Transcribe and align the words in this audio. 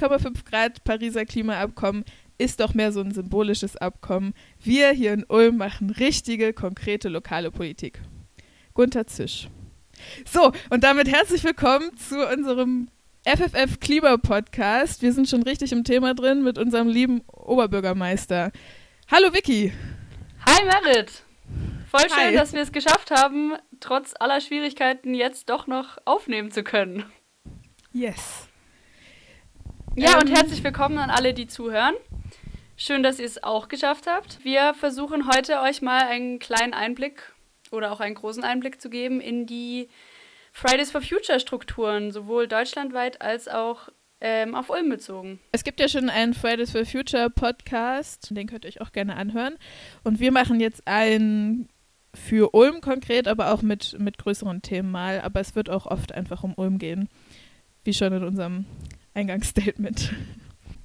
1,5 0.00 0.44
Grad 0.48 0.82
Pariser 0.84 1.26
Klimaabkommen 1.26 2.04
ist 2.38 2.60
doch 2.60 2.72
mehr 2.72 2.90
so 2.90 3.00
ein 3.00 3.12
symbolisches 3.12 3.76
Abkommen. 3.76 4.32
Wir 4.58 4.92
hier 4.92 5.12
in 5.12 5.24
Ulm 5.24 5.58
machen 5.58 5.90
richtige, 5.90 6.54
konkrete 6.54 7.10
lokale 7.10 7.50
Politik. 7.50 8.00
Gunther 8.72 9.06
Zisch. 9.06 9.48
So, 10.24 10.52
und 10.70 10.84
damit 10.84 11.06
herzlich 11.06 11.44
willkommen 11.44 11.94
zu 11.98 12.26
unserem 12.26 12.88
FFF 13.26 13.78
Klima 13.80 14.16
Podcast. 14.16 15.02
Wir 15.02 15.12
sind 15.12 15.28
schon 15.28 15.42
richtig 15.42 15.72
im 15.72 15.84
Thema 15.84 16.14
drin 16.14 16.42
mit 16.42 16.56
unserem 16.56 16.88
lieben 16.88 17.20
Oberbürgermeister. 17.26 18.52
Hallo 19.10 19.34
Vicky. 19.34 19.70
Hi 20.46 20.64
Merit. 20.64 21.24
Voll 21.90 22.08
schön, 22.08 22.28
Hi. 22.28 22.32
dass 22.32 22.54
wir 22.54 22.62
es 22.62 22.72
geschafft 22.72 23.10
haben, 23.10 23.52
trotz 23.80 24.14
aller 24.18 24.40
Schwierigkeiten 24.40 25.12
jetzt 25.12 25.50
doch 25.50 25.66
noch 25.66 25.98
aufnehmen 26.06 26.50
zu 26.50 26.62
können. 26.62 27.04
Yes. 27.92 28.49
Ja, 29.96 30.12
ähm, 30.12 30.20
und 30.20 30.34
herzlich 30.34 30.62
willkommen 30.62 30.98
an 30.98 31.10
alle, 31.10 31.34
die 31.34 31.48
zuhören. 31.48 31.94
Schön, 32.76 33.02
dass 33.02 33.18
ihr 33.18 33.26
es 33.26 33.42
auch 33.42 33.66
geschafft 33.68 34.06
habt. 34.06 34.44
Wir 34.44 34.72
versuchen 34.74 35.28
heute 35.28 35.60
euch 35.60 35.82
mal 35.82 36.02
einen 36.02 36.38
kleinen 36.38 36.74
Einblick 36.74 37.32
oder 37.72 37.90
auch 37.90 38.00
einen 38.00 38.14
großen 38.14 38.44
Einblick 38.44 38.80
zu 38.80 38.88
geben 38.88 39.20
in 39.20 39.46
die 39.46 39.88
Fridays 40.52 40.92
for 40.92 41.02
Future 41.02 41.40
Strukturen, 41.40 42.12
sowohl 42.12 42.46
deutschlandweit 42.46 43.20
als 43.20 43.48
auch 43.48 43.88
ähm, 44.20 44.54
auf 44.54 44.70
Ulm 44.70 44.88
bezogen. 44.90 45.40
Es 45.50 45.64
gibt 45.64 45.80
ja 45.80 45.88
schon 45.88 46.08
einen 46.08 46.34
Fridays 46.34 46.70
for 46.70 46.86
Future 46.86 47.28
Podcast, 47.28 48.28
den 48.30 48.46
könnt 48.46 48.64
ihr 48.64 48.68
euch 48.68 48.80
auch 48.80 48.92
gerne 48.92 49.16
anhören. 49.16 49.56
Und 50.04 50.20
wir 50.20 50.30
machen 50.30 50.60
jetzt 50.60 50.86
einen 50.86 51.68
für 52.14 52.54
Ulm 52.54 52.80
konkret, 52.80 53.26
aber 53.26 53.52
auch 53.52 53.62
mit, 53.62 53.98
mit 53.98 54.18
größeren 54.18 54.62
Themen 54.62 54.90
mal. 54.92 55.20
Aber 55.20 55.40
es 55.40 55.56
wird 55.56 55.68
auch 55.68 55.86
oft 55.86 56.12
einfach 56.12 56.44
um 56.44 56.54
Ulm 56.54 56.78
gehen, 56.78 57.08
wie 57.82 57.94
schon 57.94 58.12
in 58.12 58.24
unserem 58.24 58.66
Eingangsstatement. 59.14 60.12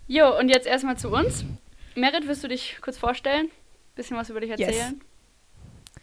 Jo, 0.08 0.38
und 0.38 0.50
jetzt 0.50 0.68
erstmal 0.68 0.98
zu 0.98 1.09
uns. 1.09 1.45
Merit, 1.95 2.28
wirst 2.28 2.44
du 2.44 2.48
dich 2.48 2.78
kurz 2.81 2.98
vorstellen? 2.98 3.50
Bisschen 3.95 4.18
was 4.18 4.30
über 4.30 4.42
dich 4.42 4.52
erzählen? 4.52 4.72
Yes. 4.72 6.02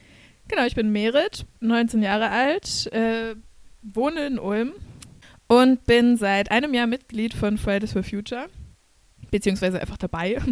Genau, 0.48 0.65
ich 0.65 0.75
bin 0.75 0.91
Merit, 0.91 1.47
19 1.61 2.03
Jahre 2.03 2.31
alt, 2.31 2.93
äh, 2.93 3.37
wohne 3.83 4.27
in 4.27 4.39
Ulm 4.39 4.73
und 5.47 5.84
bin 5.84 6.17
seit 6.17 6.50
einem 6.50 6.75
Jahr 6.75 6.87
Mitglied 6.87 7.34
von 7.34 7.59
Fridays 7.59 7.93
for 7.93 8.03
Future, 8.03 8.48
beziehungsweise 9.31 9.81
einfach 9.81 9.98
dabei. 9.98 10.41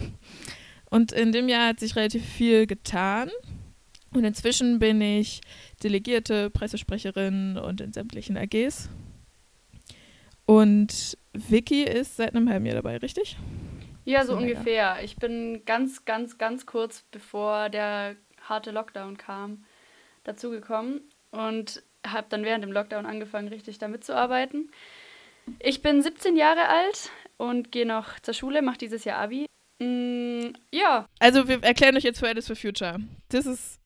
Und 0.91 1.13
in 1.13 1.31
dem 1.31 1.49
Jahr 1.49 1.69
hat 1.69 1.81
sich 1.81 1.95
relativ 1.95 2.25
viel 2.25 2.67
getan. 2.67 3.31
Und 4.13 4.25
inzwischen 4.25 4.81
bin 4.81 5.01
ich 5.01 5.41
Delegierte, 5.85 6.51
Pressesprecherin 6.51 7.57
und 7.57 7.81
in 7.81 7.93
sämtlichen 7.93 8.37
AGs. 8.37 8.89
Und 10.47 11.17
Vicky 11.33 11.85
ist 11.85 12.17
seit 12.17 12.35
einem 12.35 12.49
halben 12.49 12.67
Jahr 12.67 12.77
dabei, 12.77 12.97
richtig? 12.97 13.37
Ja, 14.05 14.25
so, 14.25 14.33
so 14.33 14.39
ungefähr. 14.39 14.99
Ich 15.03 15.17
bin 15.17 15.63
ganz, 15.65 16.05
ganz, 16.05 16.39
ganz 16.39 16.67
kurz 16.67 17.05
bevor 17.11 17.69
der 17.69 18.17
harte 18.43 18.71
Lockdown 18.71 19.17
kam, 19.17 19.65
dazugekommen 20.25 21.03
und 21.31 21.83
habe 22.07 22.27
dann 22.31 22.45
während 22.45 22.65
dem 22.65 22.73
Lockdown 22.73 23.07
angefangen, 23.07 23.49
richtig 23.49 23.79
damit 23.79 24.05
zu 24.05 24.17
arbeiten. 24.17 24.71
Ich 25.59 25.83
bin 25.83 26.03
17 26.03 26.37
Jahre 26.37 26.69
alt 26.69 27.11
und 27.37 27.73
gehe 27.73 27.87
noch 27.87 28.19
zur 28.21 28.35
Schule, 28.35 28.63
mache 28.63 28.79
dieses 28.79 29.05
Jahr 29.05 29.19
Abi. 29.19 29.47
Mm, 29.79 30.53
ja. 30.73 31.07
Also 31.19 31.49
wir 31.49 31.63
erklären 31.63 31.97
euch 31.97 32.05
jetzt 32.05 32.21
Fridays 32.21 32.47
for 32.47 32.57
Future. 32.57 32.99
Das 33.29 33.47
ist 33.47 33.81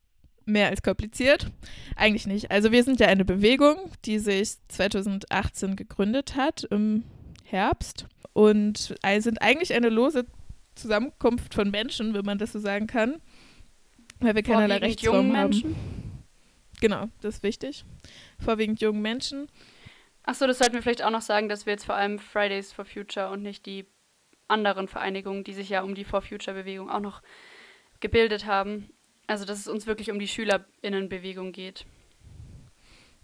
mehr 0.47 0.69
als 0.69 0.83
kompliziert. 0.83 1.47
Eigentlich 1.97 2.27
nicht. 2.27 2.51
Also 2.51 2.73
wir 2.73 2.85
sind 2.85 3.01
ja 3.01 3.07
eine 3.07 3.25
Bewegung, 3.25 3.91
die 4.05 4.19
sich 4.19 4.57
2018 4.69 5.77
gegründet 5.77 6.37
hat 6.37 6.65
im 6.71 7.05
Herbst 7.45 8.07
und 8.33 8.95
sind 9.19 9.43
eigentlich 9.43 9.73
eine 9.73 9.89
lose 9.89 10.27
Zusammenkunft 10.75 11.55
von 11.55 11.71
Menschen, 11.71 12.15
wenn 12.15 12.25
man 12.25 12.39
das 12.39 12.53
so 12.53 12.59
sagen 12.59 12.87
kann, 12.87 13.21
weil 14.21 14.35
wir 14.35 14.43
keinerlei 14.43 14.79
Rechtsform 14.79 15.37
haben. 15.37 15.51
Menschen? 15.51 15.77
Genau, 16.81 17.07
das 17.21 17.37
ist 17.37 17.43
wichtig. 17.43 17.85
Vorwiegend 18.39 18.81
jungen 18.81 19.03
Menschen. 19.03 19.49
Achso, 20.25 20.47
das 20.47 20.59
sollten 20.59 20.75
wir 20.75 20.83
vielleicht 20.83 21.05
auch 21.05 21.11
noch 21.11 21.23
sagen, 21.23 21.49
dass 21.49 21.67
wir 21.67 21.73
jetzt 21.73 21.85
vor 21.85 21.95
allem 21.95 22.19
Fridays 22.19 22.73
for 22.73 22.85
Future 22.85 23.31
und 23.31 23.43
nicht 23.43 23.67
die 23.67 23.87
anderen 24.49 24.89
Vereinigungen, 24.89 25.45
die 25.45 25.53
sich 25.53 25.69
ja 25.69 25.83
um 25.83 25.95
die 25.95 26.05
For 26.05 26.23
Future 26.23 26.57
Bewegung 26.57 26.91
auch 26.91 27.01
noch 27.01 27.23
gebildet 28.01 28.47
haben, 28.47 28.91
also, 29.27 29.45
dass 29.45 29.59
es 29.59 29.69
uns 29.69 29.87
wirklich 29.87 30.11
um 30.11 30.19
die 30.19 30.29
SchülerInnenbewegung 30.29 31.53
geht. 31.53 31.87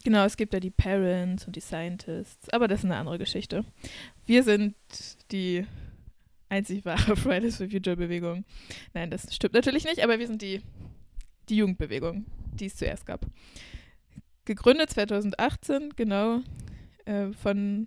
Genau, 0.03 0.25
es 0.25 0.37
gibt 0.37 0.55
ja 0.55 0.61
die 0.61 0.71
Parents 0.71 1.47
und 1.47 1.56
die 1.56 1.61
Scientists, 1.61 2.49
aber 2.50 2.69
das 2.69 2.81
ist 2.81 2.84
eine 2.87 2.97
andere 2.97 3.19
Geschichte. 3.19 3.65
Wir 4.25 4.43
sind 4.43 4.75
die 5.31 5.66
einzig 6.49 6.84
wahre 6.84 7.16
Fridays 7.16 7.56
for 7.56 7.69
Future 7.69 7.97
Bewegung. 7.97 8.44
Nein, 8.94 9.10
das 9.10 9.34
stimmt 9.34 9.55
natürlich 9.55 9.84
nicht, 9.84 10.03
aber 10.03 10.19
wir 10.19 10.27
sind 10.27 10.41
die, 10.41 10.62
die 11.49 11.56
Jugendbewegung, 11.56 12.25
die 12.55 12.66
es 12.66 12.77
zuerst 12.77 13.05
gab. 13.05 13.27
Gegründet 14.47 14.91
2018, 14.91 15.91
genau, 15.97 16.41
äh, 17.05 17.33
von 17.33 17.87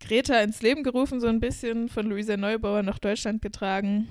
Greta 0.00 0.40
ins 0.40 0.62
Leben 0.62 0.84
gerufen, 0.84 1.20
so 1.20 1.26
ein 1.26 1.40
bisschen, 1.40 1.88
von 1.88 2.06
Luisa 2.06 2.36
Neubauer 2.36 2.82
nach 2.82 2.98
Deutschland 2.98 3.42
getragen 3.42 4.08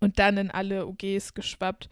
und 0.00 0.18
dann 0.18 0.36
in 0.38 0.50
alle 0.50 0.86
OGs 0.86 1.34
geschwappt. 1.34 1.88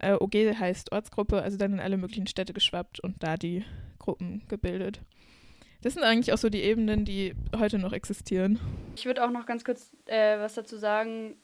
Äh, 0.00 0.14
OG 0.14 0.58
heißt 0.58 0.92
Ortsgruppe, 0.92 1.42
also 1.42 1.56
dann 1.56 1.74
in 1.74 1.80
alle 1.80 1.98
möglichen 1.98 2.26
Städte 2.26 2.52
geschwappt 2.52 3.00
und 3.00 3.22
da 3.22 3.36
die 3.36 3.64
Gruppen 3.98 4.42
gebildet. 4.48 5.00
Das 5.82 5.94
sind 5.94 6.02
eigentlich 6.02 6.32
auch 6.32 6.38
so 6.38 6.48
die 6.48 6.62
Ebenen, 6.62 7.04
die 7.04 7.34
heute 7.56 7.78
noch 7.78 7.92
existieren. 7.92 8.58
Ich 8.96 9.06
würde 9.06 9.24
auch 9.24 9.30
noch 9.30 9.46
ganz 9.46 9.64
kurz 9.64 9.94
äh, 10.06 10.38
was 10.38 10.54
dazu 10.54 10.76
sagen. 10.76 11.36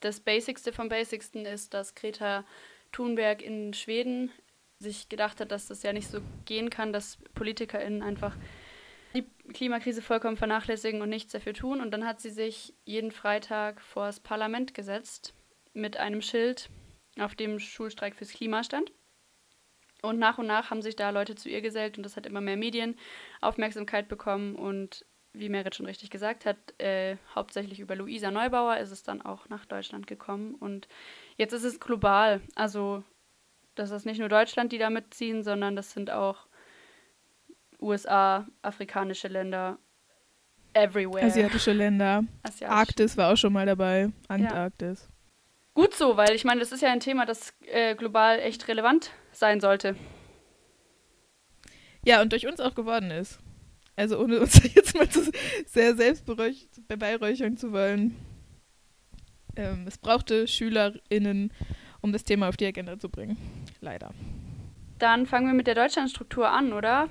Das 0.00 0.20
Basicste 0.20 0.72
vom 0.72 0.88
Basicsten 0.88 1.46
ist, 1.46 1.74
dass 1.74 1.94
Greta 1.94 2.44
Thunberg 2.92 3.42
in 3.42 3.72
Schweden 3.72 4.30
sich 4.78 5.08
gedacht 5.08 5.40
hat, 5.40 5.52
dass 5.52 5.68
das 5.68 5.82
ja 5.82 5.92
nicht 5.92 6.08
so 6.08 6.20
gehen 6.44 6.70
kann, 6.70 6.92
dass 6.92 7.18
PolitikerInnen 7.34 8.02
einfach 8.02 8.36
die 9.14 9.24
Klimakrise 9.52 10.02
vollkommen 10.02 10.36
vernachlässigen 10.36 11.02
und 11.02 11.08
nichts 11.08 11.32
dafür 11.32 11.54
tun. 11.54 11.80
Und 11.80 11.92
dann 11.92 12.06
hat 12.06 12.20
sie 12.20 12.30
sich 12.30 12.74
jeden 12.84 13.10
Freitag 13.10 13.80
vor 13.80 14.06
das 14.06 14.20
Parlament 14.20 14.74
gesetzt 14.74 15.34
mit 15.72 15.96
einem 15.96 16.20
Schild, 16.20 16.68
auf 17.18 17.34
dem 17.34 17.58
Schulstreik 17.58 18.14
fürs 18.14 18.30
Klima 18.30 18.62
stand. 18.64 18.92
Und 20.02 20.18
nach 20.18 20.38
und 20.38 20.46
nach 20.46 20.70
haben 20.70 20.82
sich 20.82 20.96
da 20.96 21.10
Leute 21.10 21.34
zu 21.34 21.48
ihr 21.48 21.62
gesellt 21.62 21.96
und 21.96 22.02
das 22.02 22.16
hat 22.16 22.26
immer 22.26 22.40
mehr 22.40 22.56
Medienaufmerksamkeit 22.56 24.08
bekommen. 24.08 24.54
Und 24.54 25.04
wie 25.32 25.48
Merit 25.48 25.74
schon 25.74 25.86
richtig 25.86 26.10
gesagt 26.10 26.46
hat, 26.46 26.56
äh, 26.78 27.16
hauptsächlich 27.34 27.80
über 27.80 27.96
Luisa 27.96 28.30
Neubauer 28.30 28.76
ist 28.78 28.90
es 28.90 29.02
dann 29.02 29.22
auch 29.22 29.48
nach 29.48 29.64
Deutschland 29.64 30.06
gekommen. 30.06 30.54
Und 30.54 30.88
jetzt 31.36 31.52
ist 31.52 31.64
es 31.64 31.80
global. 31.80 32.40
Also 32.54 33.02
das 33.74 33.90
ist 33.90 34.06
nicht 34.06 34.18
nur 34.18 34.28
Deutschland, 34.28 34.72
die 34.72 34.78
da 34.78 34.90
mitziehen, 34.90 35.42
sondern 35.42 35.76
das 35.76 35.92
sind 35.92 36.10
auch 36.10 36.46
USA, 37.80 38.46
afrikanische 38.62 39.28
Länder, 39.28 39.78
everywhere. 40.72 41.24
Asiatische 41.24 41.72
Länder. 41.72 42.24
Asiatisch. 42.42 42.76
Arktis 42.76 43.16
war 43.16 43.32
auch 43.32 43.36
schon 43.36 43.52
mal 43.52 43.66
dabei. 43.66 44.10
Antarktis. 44.28 45.08
Ja. 45.08 45.15
Gut 45.76 45.92
so, 45.92 46.16
weil 46.16 46.34
ich 46.34 46.46
meine, 46.46 46.60
das 46.60 46.72
ist 46.72 46.80
ja 46.80 46.90
ein 46.90 47.00
Thema, 47.00 47.26
das 47.26 47.52
äh, 47.66 47.94
global 47.94 48.38
echt 48.38 48.66
relevant 48.66 49.10
sein 49.32 49.60
sollte. 49.60 49.94
Ja, 52.02 52.22
und 52.22 52.32
durch 52.32 52.46
uns 52.46 52.60
auch 52.60 52.74
geworden 52.74 53.10
ist. 53.10 53.38
Also 53.94 54.18
ohne 54.18 54.40
uns 54.40 54.58
jetzt 54.74 54.96
mal 54.96 55.06
zu 55.06 55.30
sehr 55.66 55.94
selbst 55.94 56.24
beweihräuchern 56.24 57.58
zu 57.58 57.72
wollen. 57.72 58.16
Ähm, 59.54 59.84
es 59.86 59.98
brauchte 59.98 60.48
SchülerInnen, 60.48 61.52
um 62.00 62.10
das 62.10 62.24
Thema 62.24 62.48
auf 62.48 62.56
die 62.56 62.64
Agenda 62.64 62.98
zu 62.98 63.10
bringen. 63.10 63.36
Leider. 63.82 64.14
Dann 64.98 65.26
fangen 65.26 65.46
wir 65.46 65.52
mit 65.52 65.66
der 65.66 65.74
Deutschlandstruktur 65.74 66.48
an, 66.48 66.72
oder? 66.72 67.10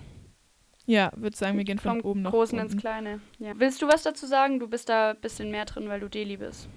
Ja, 0.87 1.11
würde 1.15 1.37
sagen, 1.37 1.59
wir 1.59 1.65
gehen 1.65 1.77
von 1.77 2.01
Vom 2.01 2.09
oben 2.09 2.21
nach 2.23 2.31
Großen 2.31 2.57
unten. 2.57 2.73
ins 2.73 2.81
Kleine. 2.81 3.21
Ja. 3.37 3.53
Willst 3.59 3.83
du 3.83 3.87
was 3.87 4.01
dazu 4.01 4.25
sagen? 4.25 4.59
Du 4.59 4.67
bist 4.67 4.89
da 4.89 5.11
ein 5.11 5.21
bisschen 5.21 5.51
mehr 5.51 5.65
drin, 5.65 5.87
weil 5.87 5.99
du 5.99 6.09
Deli 6.09 6.37
bist. 6.37 6.67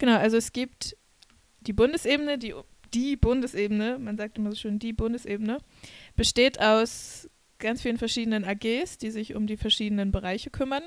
Genau, 0.00 0.16
also 0.16 0.38
es 0.38 0.52
gibt 0.54 0.96
die 1.60 1.74
Bundesebene, 1.74 2.38
die, 2.38 2.54
die 2.94 3.16
Bundesebene, 3.16 3.98
man 3.98 4.16
sagt 4.16 4.38
immer 4.38 4.48
so 4.48 4.56
schön 4.56 4.78
die 4.78 4.94
Bundesebene, 4.94 5.58
besteht 6.16 6.58
aus 6.58 7.28
ganz 7.58 7.82
vielen 7.82 7.98
verschiedenen 7.98 8.46
AGs, 8.46 8.96
die 8.96 9.10
sich 9.10 9.34
um 9.34 9.46
die 9.46 9.58
verschiedenen 9.58 10.10
Bereiche 10.10 10.48
kümmern. 10.48 10.84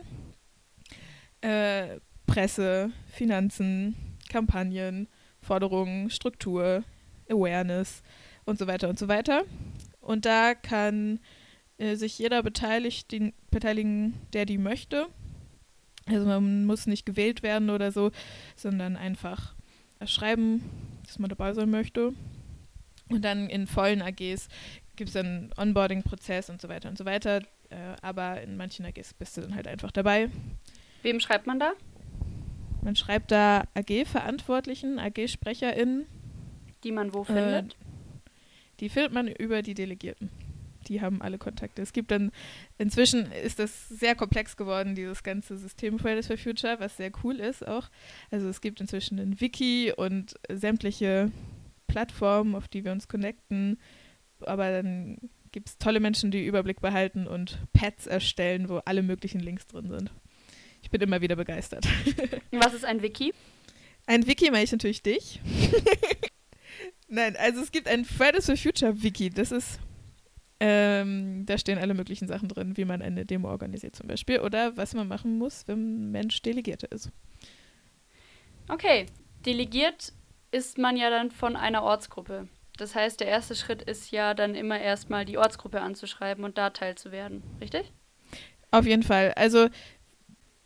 Äh, 1.42 2.00
Presse, 2.25 2.92
Finanzen, 3.06 4.18
Kampagnen, 4.30 5.07
Forderungen, 5.42 6.10
Struktur, 6.10 6.83
Awareness 7.30 8.01
und 8.45 8.57
so 8.57 8.65
weiter 8.65 8.89
und 8.89 8.98
so 8.98 9.07
weiter. 9.07 9.44
Und 10.00 10.25
da 10.25 10.56
kann 10.56 11.19
äh, 11.77 11.98
sich 11.98 12.18
jeder 12.18 12.42
beteiligen, 12.42 14.13
der 14.33 14.48
die 14.48 14.57
möchte. 14.57 15.07
Also 16.05 16.25
man 16.25 16.65
muss 16.65 16.85
nicht 16.85 17.05
gewählt 17.05 17.44
werden 17.44 17.69
oder 17.69 17.91
so, 17.91 18.11
sondern 18.55 18.97
einfach 18.97 19.55
schreiben, 20.05 20.63
dass 21.05 21.19
man 21.19 21.29
dabei 21.29 21.53
sein 21.53 21.69
möchte. 21.69 22.13
Und 23.09 23.23
dann 23.23 23.47
in 23.47 23.67
vollen 23.67 24.01
AGs 24.01 24.47
gibt 24.95 25.09
es 25.09 25.15
einen 25.15 25.51
Onboarding-Prozess 25.57 26.50
und 26.50 26.61
so 26.61 26.69
weiter 26.69 26.89
und 26.89 26.97
so 26.97 27.05
weiter. 27.05 27.41
Äh, 27.69 27.95
aber 28.01 28.41
in 28.41 28.57
manchen 28.57 28.85
AGs 28.85 29.13
bist 29.13 29.38
du 29.38 29.41
dann 29.41 29.55
halt 29.55 29.67
einfach 29.67 29.91
dabei. 29.91 30.29
Wem 31.01 31.19
schreibt 31.19 31.47
man 31.47 31.59
da? 31.59 31.73
Man 32.81 32.95
schreibt 32.95 33.31
da 33.31 33.63
AG-Verantwortlichen, 33.75 35.00
AG-SprecherInnen. 35.00 36.05
Die 36.83 36.91
man 36.91 37.13
wo 37.13 37.23
findet? 37.23 37.73
Äh, 37.73 37.75
die 38.79 38.89
findet 38.89 39.13
man 39.13 39.27
über 39.27 39.61
die 39.61 39.73
Delegierten. 39.73 40.29
Die 40.83 41.01
haben 41.01 41.21
alle 41.21 41.38
Kontakte. 41.38 41.81
Es 41.81 41.94
gibt 41.94 42.12
dann, 42.12 42.31
inzwischen 42.77 43.31
ist 43.31 43.59
das 43.59 43.89
sehr 43.89 44.15
komplex 44.15 44.57
geworden, 44.57 44.95
dieses 44.95 45.24
ganze 45.24 45.57
System 45.57 46.00
Fridays 46.00 46.27
for 46.27 46.38
Future, 46.38 46.80
was 46.80 46.97
sehr 46.97 47.12
cool 47.24 47.39
ist 47.39 47.68
auch. 47.68 47.89
Also 48.31 48.47
es 48.47 48.62
gibt 48.62 48.81
inzwischen 48.81 49.19
ein 49.19 49.39
Wiki 49.39 49.94
und 49.95 50.35
sämtliche 50.50 51.31
Plattformen, 51.88 52.56
auf 52.56 52.68
die 52.68 52.83
wir 52.83 52.91
uns 52.91 53.07
connecten. 53.07 53.80
Aber 54.41 54.69
dann 54.71 55.18
gibt 55.51 55.69
es 55.69 55.77
tolle 55.77 56.00
Menschen, 56.00 56.31
die 56.31 56.45
Überblick 56.45 56.81
behalten 56.81 57.27
und 57.27 57.59
Pads 57.74 58.07
erstellen, 58.07 58.68
wo 58.69 58.77
alle 58.86 59.03
möglichen 59.03 59.39
Links 59.39 59.68
drin 59.68 59.89
sind. 59.89 60.12
Ich 60.81 60.89
bin 60.89 61.00
immer 61.00 61.21
wieder 61.21 61.38
begeistert. 61.38 61.88
Was 62.51 62.74
ist 62.74 62.83
ein 62.83 63.01
Wiki? 63.01 63.33
Ein 64.06 64.27
Wiki 64.27 64.51
meine 64.51 64.65
ich 64.65 64.71
natürlich 64.71 65.01
dich. 65.01 65.39
Nein, 67.07 67.36
also 67.38 67.62
es 67.62 67.71
gibt 67.71 67.88
ein 67.88 68.06
Fridays 68.06 68.47
for 68.47 68.57
Future 68.57 69.01
Wiki. 69.01 69.29
Das 69.29 69.51
ist, 69.51 69.79
ähm, 70.59 71.45
da 71.45 71.57
stehen 71.57 71.77
alle 71.77 71.94
möglichen 71.94 72.27
Sachen 72.27 72.47
drin, 72.47 72.77
wie 72.77 72.85
man 72.85 73.01
eine 73.01 73.25
Demo 73.25 73.50
organisiert 73.50 73.95
zum 73.95 74.07
Beispiel 74.07 74.39
oder 74.39 74.77
was 74.77 74.94
man 74.94 75.07
machen 75.07 75.38
muss, 75.38 75.67
wenn 75.67 76.07
ein 76.07 76.11
Mensch 76.11 76.41
Delegierte 76.41 76.88
ist. 76.88 77.11
Okay, 78.69 79.07
delegiert 79.45 80.13
ist 80.51 80.77
man 80.77 80.95
ja 80.95 81.09
dann 81.09 81.31
von 81.31 81.55
einer 81.55 81.83
Ortsgruppe. 81.83 82.47
Das 82.77 82.95
heißt, 82.95 83.19
der 83.19 83.27
erste 83.27 83.55
Schritt 83.55 83.81
ist 83.81 84.11
ja 84.11 84.33
dann 84.33 84.55
immer 84.55 84.79
erstmal 84.79 85.25
die 85.25 85.38
Ortsgruppe 85.38 85.81
anzuschreiben 85.81 86.44
und 86.44 86.57
da 86.57 86.69
teilzuwerden, 86.71 87.44
richtig? 87.61 87.91
Auf 88.71 88.85
jeden 88.85 89.03
Fall. 89.03 89.33
Also, 89.35 89.67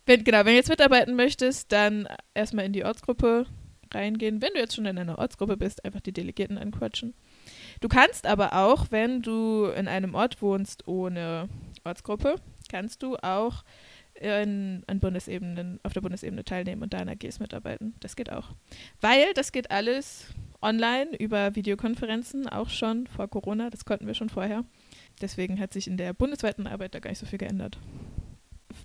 wenn, 0.05 0.23
genau, 0.23 0.39
wenn 0.39 0.53
du 0.53 0.55
jetzt 0.55 0.69
mitarbeiten 0.69 1.15
möchtest, 1.15 1.71
dann 1.71 2.07
erstmal 2.33 2.65
in 2.65 2.73
die 2.73 2.85
Ortsgruppe 2.85 3.45
reingehen. 3.93 4.41
Wenn 4.41 4.53
du 4.53 4.59
jetzt 4.59 4.75
schon 4.75 4.85
in 4.85 4.97
einer 4.97 5.19
Ortsgruppe 5.19 5.57
bist, 5.57 5.83
einfach 5.83 5.99
die 5.99 6.13
Delegierten 6.13 6.57
anquatschen. 6.57 7.13
Du 7.81 7.88
kannst 7.88 8.25
aber 8.25 8.53
auch, 8.53 8.88
wenn 8.89 9.21
du 9.21 9.65
in 9.65 9.88
einem 9.88 10.15
Ort 10.15 10.41
wohnst 10.41 10.88
ohne 10.88 11.49
Ortsgruppe, 11.83 12.35
kannst 12.69 13.03
du 13.03 13.15
auch 13.17 13.63
in, 14.15 14.83
in 14.88 14.99
Bundesebenen, 14.99 15.79
auf 15.83 15.94
der 15.94 16.01
Bundesebene 16.01 16.44
teilnehmen 16.44 16.83
und 16.83 16.94
da 16.94 16.99
in 16.99 17.09
AGs 17.09 17.39
mitarbeiten. 17.39 17.95
Das 17.99 18.15
geht 18.15 18.31
auch. 18.31 18.49
Weil 19.01 19.33
das 19.33 19.51
geht 19.51 19.71
alles 19.71 20.33
online 20.61 21.15
über 21.17 21.55
Videokonferenzen, 21.55 22.47
auch 22.47 22.69
schon 22.69 23.07
vor 23.07 23.27
Corona. 23.27 23.69
Das 23.69 23.85
konnten 23.85 24.07
wir 24.07 24.13
schon 24.13 24.29
vorher. 24.29 24.65
Deswegen 25.21 25.59
hat 25.59 25.73
sich 25.73 25.88
in 25.88 25.97
der 25.97 26.13
bundesweiten 26.13 26.67
Arbeit 26.67 26.95
da 26.95 26.99
gar 26.99 27.11
nicht 27.11 27.19
so 27.19 27.25
viel 27.25 27.39
geändert. 27.39 27.77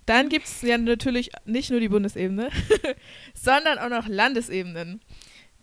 Dann 0.05 0.29
gibt 0.29 0.45
es 0.45 0.61
ja 0.61 0.77
natürlich 0.77 1.31
nicht 1.45 1.69
nur 1.69 1.79
die 1.79 1.89
Bundesebene, 1.89 2.49
sondern 3.33 3.77
auch 3.79 3.89
noch 3.89 4.07
Landesebenen, 4.07 5.01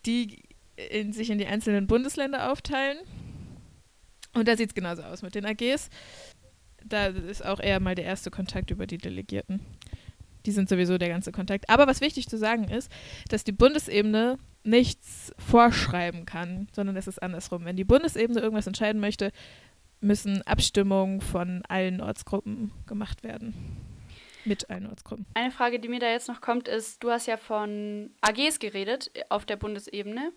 die 0.07 0.43
in, 0.91 1.13
sich 1.13 1.31
in 1.31 1.39
die 1.39 1.47
einzelnen 1.47 1.87
Bundesländer 1.87 2.51
aufteilen. 2.51 2.99
Und 4.33 4.47
da 4.49 4.57
sieht 4.57 4.71
es 4.71 4.75
genauso 4.75 5.03
aus 5.03 5.23
mit 5.23 5.35
den 5.35 5.47
AGs. 5.47 5.91
Da 6.85 7.07
ist 7.07 7.45
auch 7.45 7.61
eher 7.61 7.81
mal 7.81 7.95
der 7.95 8.05
erste 8.05 8.31
Kontakt 8.31 8.71
über 8.71 8.87
die 8.87 8.99
Delegierten. 8.99 9.61
Die 10.47 10.53
sind 10.53 10.69
sowieso 10.69 10.97
der 10.99 11.09
ganze 11.09 11.33
Kontakt. 11.33 11.69
Aber 11.69 11.87
was 11.87 12.01
wichtig 12.01 12.29
zu 12.29 12.39
sagen 12.39 12.65
ist, 12.65 12.91
dass 13.29 13.45
die 13.45 13.53
Bundesebene 13.53 14.39
nichts 14.63 15.33
vorschreiben 15.39 16.27
kann, 16.27 16.69
sondern 16.73 16.97
es 16.97 17.07
ist 17.07 17.23
andersrum. 17.23 17.65
Wenn 17.65 17.77
die 17.77 17.85
Bundesebene 17.85 18.41
irgendwas 18.41 18.67
entscheiden 18.67 19.01
möchte, 19.01 19.33
müssen 20.01 20.43
Abstimmungen 20.43 21.21
von 21.21 21.63
allen 21.69 22.01
Ortsgruppen 22.01 22.73
gemacht 22.87 23.23
werden. 23.23 23.55
Mit 24.45 24.71
allen 24.71 24.87
Ortsgruppen. 24.87 25.27
Eine 25.35 25.51
Frage, 25.51 25.79
die 25.79 25.89
mir 25.89 26.01
da 26.01 26.11
jetzt 26.11 26.29
noch 26.29 26.41
kommt, 26.41 26.69
ist, 26.69 27.03
du 27.03 27.11
hast 27.11 27.27
ja 27.27 27.37
von 27.37 28.11
AGs 28.23 28.59
geredet 28.59 29.11
auf 29.29 29.45
der 29.45 29.57
Bundesebene. 29.57 30.33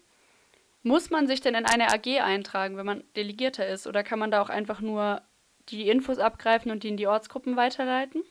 Muss 0.83 1.09
man 1.09 1.27
sich 1.27 1.39
denn 1.41 1.55
in 1.55 1.65
eine 1.65 1.87
AG 1.87 2.19
eintragen, 2.21 2.77
wenn 2.77 2.85
man 2.85 3.03
Delegierter 3.15 3.65
ist? 3.67 3.87
Oder 3.87 4.03
kann 4.03 4.19
man 4.19 4.31
da 4.31 4.41
auch 4.41 4.49
einfach 4.49 4.81
nur 4.81 5.21
die 5.69 5.87
Infos 5.89 6.19
abgreifen 6.19 6.71
und 6.71 6.83
die 6.83 6.89
in 6.89 6.97
die 6.97 7.07
Ortsgruppen 7.07 7.55
weiterleiten? 7.55 8.21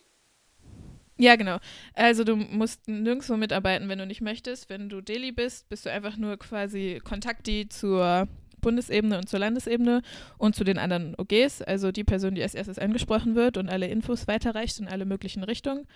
Ja, 1.17 1.37
genau. 1.37 1.59
Also 1.95 2.25
du 2.25 2.37
musst 2.37 2.89
nirgendwo 2.89 3.37
mitarbeiten, 3.37 3.89
wenn 3.89 3.99
du 3.99 4.07
nicht 4.07 4.21
möchtest. 4.21 4.69
Wenn 4.69 4.89
du 4.89 5.01
Deli 5.01 5.33
bist, 5.33 5.69
bist 5.69 5.87
du 5.87 5.91
einfach 5.91 6.17
nur 6.17 6.37
quasi 6.39 7.01
Kontakti 7.03 7.69
zur 7.69 8.29
Bundesebene 8.61 9.19
und 9.19 9.29
zur 9.29 9.41
Landesebene 9.41 10.03
und 10.39 10.55
zu 10.55 10.65
den 10.65 10.79
anderen 10.79 11.15
OGs, 11.17 11.63
also 11.63 11.91
die 11.93 12.05
Person, 12.05 12.35
die 12.35 12.43
als 12.43 12.55
erstes 12.55 12.79
angesprochen 12.79 13.35
wird 13.35 13.57
und 13.57 13.69
alle 13.69 13.89
Infos 13.89 14.29
weiterreicht 14.29 14.79
in 14.79 14.89
alle 14.89 15.05
möglichen 15.05 15.43
Richtungen. 15.43 15.87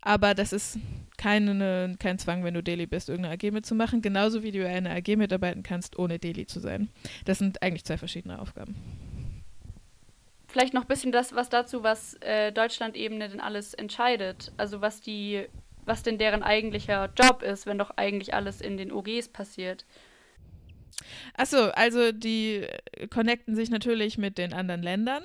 Aber 0.00 0.34
das 0.34 0.52
ist 0.52 0.78
keine, 1.18 1.96
kein 1.98 2.18
Zwang, 2.18 2.44
wenn 2.44 2.54
du 2.54 2.62
Deli 2.62 2.86
bist, 2.86 3.10
irgendeine 3.10 3.34
AG 3.34 3.52
mitzumachen, 3.52 4.00
genauso 4.00 4.42
wie 4.42 4.52
du 4.52 4.66
eine 4.66 4.90
AG 4.90 5.16
mitarbeiten 5.16 5.62
kannst, 5.62 5.98
ohne 5.98 6.18
Deli 6.18 6.46
zu 6.46 6.60
sein. 6.60 6.88
Das 7.26 7.38
sind 7.38 7.62
eigentlich 7.62 7.84
zwei 7.84 7.98
verschiedene 7.98 8.38
Aufgaben 8.38 8.76
vielleicht 10.48 10.74
noch 10.74 10.82
ein 10.82 10.88
bisschen 10.88 11.12
das, 11.12 11.34
was 11.34 11.48
dazu, 11.50 11.82
was 11.82 12.14
äh, 12.14 12.50
Deutschland-Ebene 12.52 13.28
denn 13.28 13.40
alles 13.40 13.74
entscheidet. 13.74 14.50
Also 14.56 14.80
was 14.80 15.00
die, 15.00 15.46
was 15.84 16.02
denn 16.02 16.18
deren 16.18 16.42
eigentlicher 16.42 17.10
Job 17.16 17.42
ist, 17.42 17.66
wenn 17.66 17.78
doch 17.78 17.90
eigentlich 17.96 18.34
alles 18.34 18.60
in 18.60 18.76
den 18.76 18.90
OGs 18.90 19.28
passiert. 19.28 19.84
Achso, 21.34 21.68
also 21.68 22.10
die 22.12 22.66
connecten 23.10 23.54
sich 23.54 23.70
natürlich 23.70 24.18
mit 24.18 24.36
den 24.36 24.52
anderen 24.52 24.82
Ländern. 24.82 25.22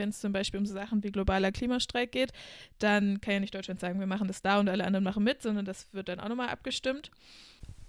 Wenn 0.00 0.08
es 0.08 0.20
zum 0.20 0.32
Beispiel 0.32 0.58
um 0.58 0.66
so 0.66 0.74
Sachen 0.74 1.04
wie 1.04 1.12
globaler 1.12 1.52
Klimastreik 1.52 2.10
geht, 2.10 2.32
dann 2.78 3.20
kann 3.20 3.34
ja 3.34 3.40
nicht 3.40 3.54
Deutschland 3.54 3.78
sagen, 3.78 4.00
wir 4.00 4.06
machen 4.06 4.26
das 4.26 4.42
da 4.42 4.58
und 4.58 4.68
alle 4.68 4.84
anderen 4.84 5.04
machen 5.04 5.22
mit, 5.22 5.42
sondern 5.42 5.64
das 5.66 5.92
wird 5.92 6.08
dann 6.08 6.18
auch 6.18 6.28
nochmal 6.28 6.48
abgestimmt. 6.48 7.10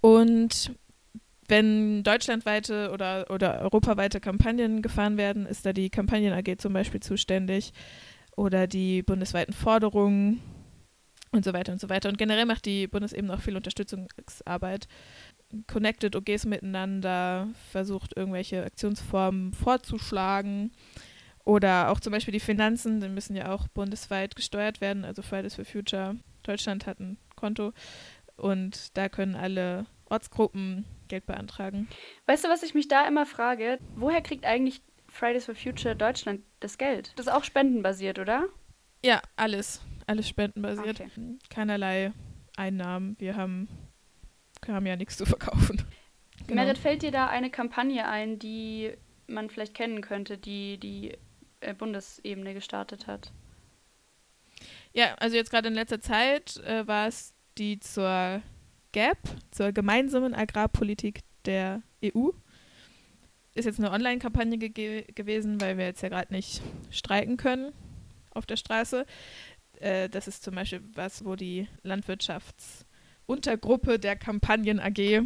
Und 0.02 0.74
wenn 1.48 2.02
deutschlandweite 2.02 2.90
oder, 2.92 3.30
oder 3.30 3.60
europaweite 3.62 4.20
Kampagnen 4.20 4.82
gefahren 4.82 5.16
werden, 5.16 5.46
ist 5.46 5.64
da 5.66 5.72
die 5.72 5.90
Kampagnen 5.90 6.32
AG 6.32 6.58
zum 6.58 6.72
Beispiel 6.72 7.00
zuständig 7.00 7.72
oder 8.36 8.66
die 8.66 9.02
bundesweiten 9.02 9.54
Forderungen 9.54 10.40
und 11.32 11.44
so 11.44 11.52
weiter 11.52 11.72
und 11.72 11.80
so 11.80 11.88
weiter. 11.88 12.08
Und 12.08 12.18
generell 12.18 12.46
macht 12.46 12.66
die 12.66 12.86
Bundesebene 12.86 13.34
auch 13.34 13.40
viel 13.40 13.56
Unterstützungsarbeit, 13.56 14.86
connected 15.66 16.14
OGs 16.14 16.46
miteinander, 16.46 17.48
versucht 17.70 18.16
irgendwelche 18.16 18.64
Aktionsformen 18.64 19.52
vorzuschlagen. 19.52 20.72
Oder 21.44 21.90
auch 21.90 22.00
zum 22.00 22.12
Beispiel 22.12 22.32
die 22.32 22.40
Finanzen, 22.40 23.00
die 23.00 23.08
müssen 23.08 23.34
ja 23.34 23.52
auch 23.52 23.66
bundesweit 23.68 24.36
gesteuert 24.36 24.80
werden. 24.80 25.04
Also 25.04 25.22
Fridays 25.22 25.56
for 25.56 25.64
Future 25.64 26.16
Deutschland 26.42 26.86
hat 26.86 27.00
ein 27.00 27.18
Konto 27.36 27.72
und 28.36 28.96
da 28.96 29.08
können 29.08 29.34
alle 29.34 29.86
Ortsgruppen 30.06 30.84
Geld 31.08 31.26
beantragen. 31.26 31.88
Weißt 32.26 32.44
du, 32.44 32.48
was 32.48 32.62
ich 32.62 32.74
mich 32.74 32.88
da 32.88 33.06
immer 33.06 33.26
frage? 33.26 33.78
Woher 33.94 34.20
kriegt 34.20 34.44
eigentlich 34.44 34.82
Fridays 35.08 35.46
for 35.46 35.54
Future 35.54 35.96
Deutschland 35.96 36.42
das 36.60 36.78
Geld? 36.78 37.12
Das 37.16 37.26
ist 37.26 37.32
auch 37.32 37.44
spendenbasiert, 37.44 38.18
oder? 38.18 38.46
Ja, 39.04 39.20
alles. 39.36 39.80
Alles 40.06 40.28
spendenbasiert. 40.28 41.00
Okay. 41.00 41.10
Keinerlei 41.50 42.12
Einnahmen. 42.56 43.16
Wir 43.18 43.36
haben, 43.36 43.68
wir 44.64 44.74
haben 44.74 44.86
ja 44.86 44.96
nichts 44.96 45.16
zu 45.16 45.26
verkaufen. 45.26 45.82
Genau. 46.46 46.62
Merit, 46.62 46.78
fällt 46.78 47.02
dir 47.02 47.10
da 47.10 47.28
eine 47.28 47.50
Kampagne 47.50 48.06
ein, 48.08 48.38
die 48.38 48.92
man 49.26 49.50
vielleicht 49.50 49.74
kennen 49.74 50.00
könnte, 50.02 50.38
die 50.38 50.78
die 50.78 51.16
äh, 51.62 51.74
Bundesebene 51.74 52.54
gestartet 52.54 53.06
hat? 53.06 53.30
Ja, 54.92 55.14
also 55.14 55.36
jetzt 55.36 55.50
gerade 55.50 55.68
in 55.68 55.74
letzter 55.74 56.00
Zeit 56.00 56.56
äh, 56.58 56.86
war 56.86 57.08
es 57.08 57.34
die 57.58 57.80
zur 57.80 58.40
GAP, 58.92 59.18
zur 59.50 59.72
gemeinsamen 59.72 60.32
Agrarpolitik 60.34 61.20
der 61.44 61.82
EU. 62.04 62.30
Ist 63.54 63.66
jetzt 63.66 63.78
eine 63.78 63.90
Online-Kampagne 63.90 64.56
ge 64.58 65.04
gewesen, 65.14 65.60
weil 65.60 65.76
wir 65.76 65.84
jetzt 65.86 66.02
ja 66.02 66.08
gerade 66.08 66.32
nicht 66.32 66.62
streiken 66.90 67.36
können 67.36 67.72
auf 68.30 68.46
der 68.46 68.56
Straße. 68.56 69.04
Äh, 69.80 70.08
das 70.08 70.28
ist 70.28 70.42
zum 70.42 70.54
Beispiel 70.54 70.82
was, 70.94 71.22
wo 71.24 71.36
die 71.36 71.68
Landwirtschaftsuntergruppe 71.82 73.98
der 73.98 74.16
Kampagnen 74.16 74.80
AG 74.80 75.22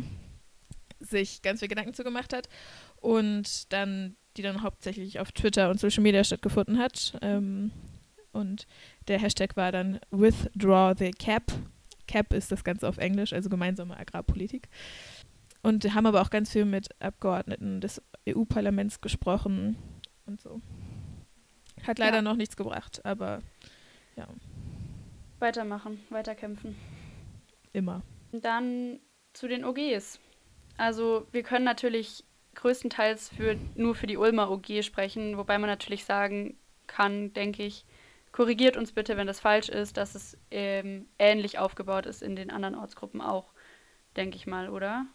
sich 0.99 1.43
ganz 1.43 1.61
viel 1.61 1.69
Gedanken 1.69 1.95
zugemacht 1.95 2.33
hat 2.33 2.49
und 2.97 3.73
dann 3.73 4.17
die 4.37 4.43
dann 4.43 4.63
hauptsächlich 4.63 5.21
auf 5.21 5.33
Twitter 5.33 5.71
und 5.71 5.81
Social 5.81 6.03
Media 6.03 6.23
stattgefunden 6.25 6.79
hat. 6.79 7.19
Ähm, 7.23 7.71
und 8.33 8.67
der 9.09 9.19
Hashtag 9.19 9.57
war 9.57 9.73
dann 9.73 9.99
Withdraw 10.11 10.95
the 10.97 11.11
Cap, 11.11 11.53
CAP 12.07 12.33
ist 12.33 12.53
das 12.53 12.65
Ganze 12.65 12.89
auf 12.89 12.99
Englisch, 12.99 13.33
also 13.33 13.49
gemeinsame 13.49 13.97
Agrarpolitik. 13.97 14.69
Und 15.63 15.95
haben 15.95 16.07
aber 16.07 16.23
auch 16.23 16.31
ganz 16.31 16.53
viel 16.53 16.65
mit 16.65 16.91
Abgeordneten 17.03 17.81
des 17.81 18.01
EU-Parlaments 18.29 19.01
gesprochen 19.01 19.77
und 20.27 20.41
so. 20.41 20.61
Hat 21.83 21.99
leider 21.99 22.17
ja. 22.17 22.23
noch 22.23 22.37
nichts 22.37 22.57
gebracht, 22.57 23.05
aber 23.05 23.41
ja. 24.17 24.29
Weitermachen, 25.39 26.01
weiterkämpfen. 26.11 26.77
Immer. 27.73 28.03
Dann 28.33 29.01
zu 29.33 29.49
den 29.49 29.65
OGs. 29.65 30.21
Also 30.79 31.27
wir 31.33 31.43
können 31.43 31.65
natürlich 31.65 32.25
größtenteils 32.57 33.29
für, 33.29 33.57
nur 33.75 33.95
für 33.95 34.07
die 34.07 34.17
Ulmer 34.17 34.51
OG 34.51 34.83
sprechen, 34.83 35.37
wobei 35.37 35.59
man 35.59 35.71
natürlich 35.71 36.05
sagen 36.05 36.57
kann, 36.87 37.33
denke 37.33 37.63
ich, 37.63 37.85
korrigiert 38.33 38.77
uns 38.77 38.93
bitte, 38.93 39.17
wenn 39.17 39.27
das 39.27 39.41
falsch 39.41 39.69
ist, 39.69 39.97
dass 39.97 40.15
es 40.15 40.37
ähm, 40.51 41.07
ähnlich 41.19 41.59
aufgebaut 41.59 42.07
ist 42.07 42.23
in 42.23 42.37
den 42.37 42.51
anderen 42.51 42.75
Ortsgruppen 42.75 43.21
auch, 43.21 43.53
denke 44.17 44.37
ich 44.37 44.47
mal, 44.47 44.69
oder? 44.69 45.07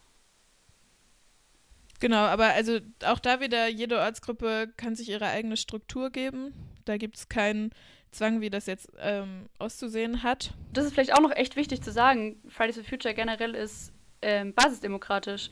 Genau, 2.00 2.17
aber 2.17 2.48
also 2.48 2.79
auch 3.05 3.19
da 3.19 3.39
wieder, 3.41 3.67
jede 3.67 4.00
Ortsgruppe 4.00 4.74
kann 4.75 4.95
sich 4.95 5.10
ihre 5.10 5.27
eigene 5.27 5.55
Struktur 5.55 6.10
geben. 6.10 6.51
Da 6.86 6.98
gibt 6.98 7.15
es 7.15 7.29
keinen 7.29 7.71
Zwang, 8.12 8.41
wie 8.41 8.50
das 8.50 8.65
jetzt 8.65 8.91
ähm, 9.00 9.48
auszusehen 9.60 10.24
hat. 10.24 10.55
Das 10.74 10.86
ist 10.86 10.93
vielleicht 10.93 11.13
auch 11.13 11.21
noch 11.21 11.31
echt 11.31 11.55
wichtig 11.55 11.83
zu 11.83 11.91
sagen. 11.91 12.41
Fridays 12.48 12.75
for 12.75 12.83
Future 12.83 13.13
generell 13.13 13.53
ist 13.53 13.93
ähm, 14.24 14.53
basisdemokratisch 14.55 15.51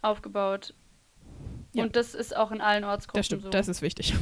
aufgebaut. 0.00 0.74
Ja. 1.72 1.84
Und 1.84 1.96
das 1.96 2.14
ist 2.14 2.36
auch 2.36 2.52
in 2.52 2.60
allen 2.60 2.84
Ortsgruppen 2.84 3.18
das 3.18 3.26
stimmt, 3.26 3.42
so. 3.42 3.50
Das 3.50 3.68
ist 3.68 3.82
wichtig. 3.82 4.14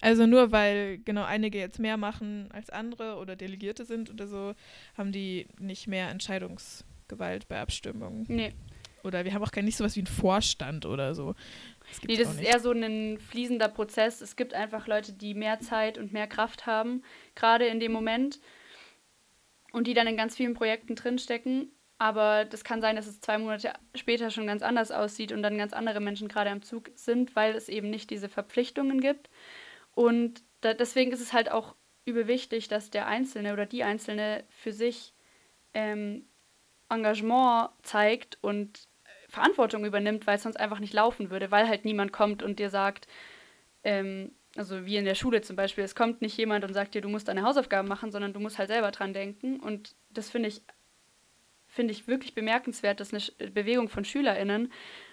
Also 0.00 0.26
nur 0.26 0.52
weil 0.52 0.98
genau 0.98 1.24
einige 1.24 1.58
jetzt 1.58 1.78
mehr 1.78 1.96
machen 1.96 2.48
als 2.52 2.70
andere 2.70 3.16
oder 3.16 3.36
Delegierte 3.36 3.84
sind 3.84 4.10
oder 4.10 4.26
so, 4.26 4.54
haben 4.96 5.12
die 5.12 5.48
nicht 5.58 5.88
mehr 5.88 6.08
Entscheidungsgewalt 6.10 7.48
bei 7.48 7.60
Abstimmungen. 7.60 8.24
Nee. 8.28 8.54
Oder 9.04 9.24
wir 9.24 9.32
haben 9.32 9.42
auch 9.42 9.52
gar 9.52 9.62
nicht 9.62 9.76
sowas 9.76 9.96
wie 9.96 10.00
einen 10.00 10.06
Vorstand 10.06 10.84
oder 10.84 11.14
so. 11.14 11.34
Das 11.88 12.02
nee, 12.02 12.16
das 12.16 12.34
ist 12.34 12.42
eher 12.42 12.60
so 12.60 12.72
ein 12.72 13.18
fließender 13.18 13.68
Prozess. 13.68 14.20
Es 14.20 14.36
gibt 14.36 14.54
einfach 14.54 14.86
Leute, 14.86 15.12
die 15.12 15.34
mehr 15.34 15.60
Zeit 15.60 15.98
und 15.98 16.12
mehr 16.12 16.26
Kraft 16.26 16.66
haben, 16.66 17.02
gerade 17.34 17.66
in 17.66 17.80
dem 17.80 17.92
Moment. 17.92 18.40
Und 19.72 19.86
die 19.86 19.94
dann 19.94 20.06
in 20.06 20.16
ganz 20.16 20.36
vielen 20.36 20.54
Projekten 20.54 20.94
drinstecken. 20.94 21.70
Aber 21.98 22.44
das 22.44 22.62
kann 22.62 22.80
sein, 22.80 22.94
dass 22.96 23.08
es 23.08 23.20
zwei 23.20 23.38
Monate 23.38 23.72
später 23.94 24.30
schon 24.30 24.46
ganz 24.46 24.62
anders 24.62 24.92
aussieht 24.92 25.32
und 25.32 25.42
dann 25.42 25.58
ganz 25.58 25.72
andere 25.72 26.00
Menschen 26.00 26.28
gerade 26.28 26.50
am 26.50 26.62
Zug 26.62 26.90
sind, 26.94 27.34
weil 27.34 27.56
es 27.56 27.68
eben 27.68 27.90
nicht 27.90 28.10
diese 28.10 28.28
Verpflichtungen 28.28 29.00
gibt. 29.00 29.28
Und 29.94 30.42
da, 30.60 30.74
deswegen 30.74 31.10
ist 31.10 31.20
es 31.20 31.32
halt 31.32 31.50
auch 31.50 31.74
überwichtig, 32.04 32.68
dass 32.68 32.90
der 32.90 33.06
Einzelne 33.06 33.52
oder 33.52 33.66
die 33.66 33.82
Einzelne 33.82 34.44
für 34.48 34.72
sich 34.72 35.12
ähm, 35.74 36.24
Engagement 36.88 37.70
zeigt 37.82 38.38
und 38.40 38.88
Verantwortung 39.28 39.84
übernimmt, 39.84 40.26
weil 40.26 40.36
es 40.36 40.42
sonst 40.42 40.56
einfach 40.56 40.78
nicht 40.78 40.94
laufen 40.94 41.30
würde, 41.30 41.50
weil 41.50 41.68
halt 41.68 41.84
niemand 41.84 42.12
kommt 42.12 42.42
und 42.42 42.58
dir 42.58 42.70
sagt, 42.70 43.08
ähm, 43.84 44.32
also 44.56 44.86
wie 44.86 44.96
in 44.96 45.04
der 45.04 45.14
Schule 45.14 45.42
zum 45.42 45.56
Beispiel, 45.56 45.84
es 45.84 45.94
kommt 45.94 46.22
nicht 46.22 46.36
jemand 46.36 46.64
und 46.64 46.72
sagt 46.72 46.94
dir, 46.94 47.02
du 47.02 47.08
musst 47.08 47.28
deine 47.28 47.42
Hausaufgaben 47.42 47.88
machen, 47.88 48.10
sondern 48.10 48.32
du 48.32 48.40
musst 48.40 48.58
halt 48.58 48.68
selber 48.68 48.90
dran 48.90 49.12
denken. 49.12 49.60
Und 49.60 49.94
das 50.10 50.30
finde 50.30 50.48
ich, 50.48 50.62
finde 51.78 51.92
ich 51.92 52.08
wirklich 52.08 52.34
bemerkenswert, 52.34 52.98
dass 52.98 53.12
eine 53.14 53.50
Bewegung 53.52 53.88
von 53.88 54.04
SchülerInnen 54.04 54.72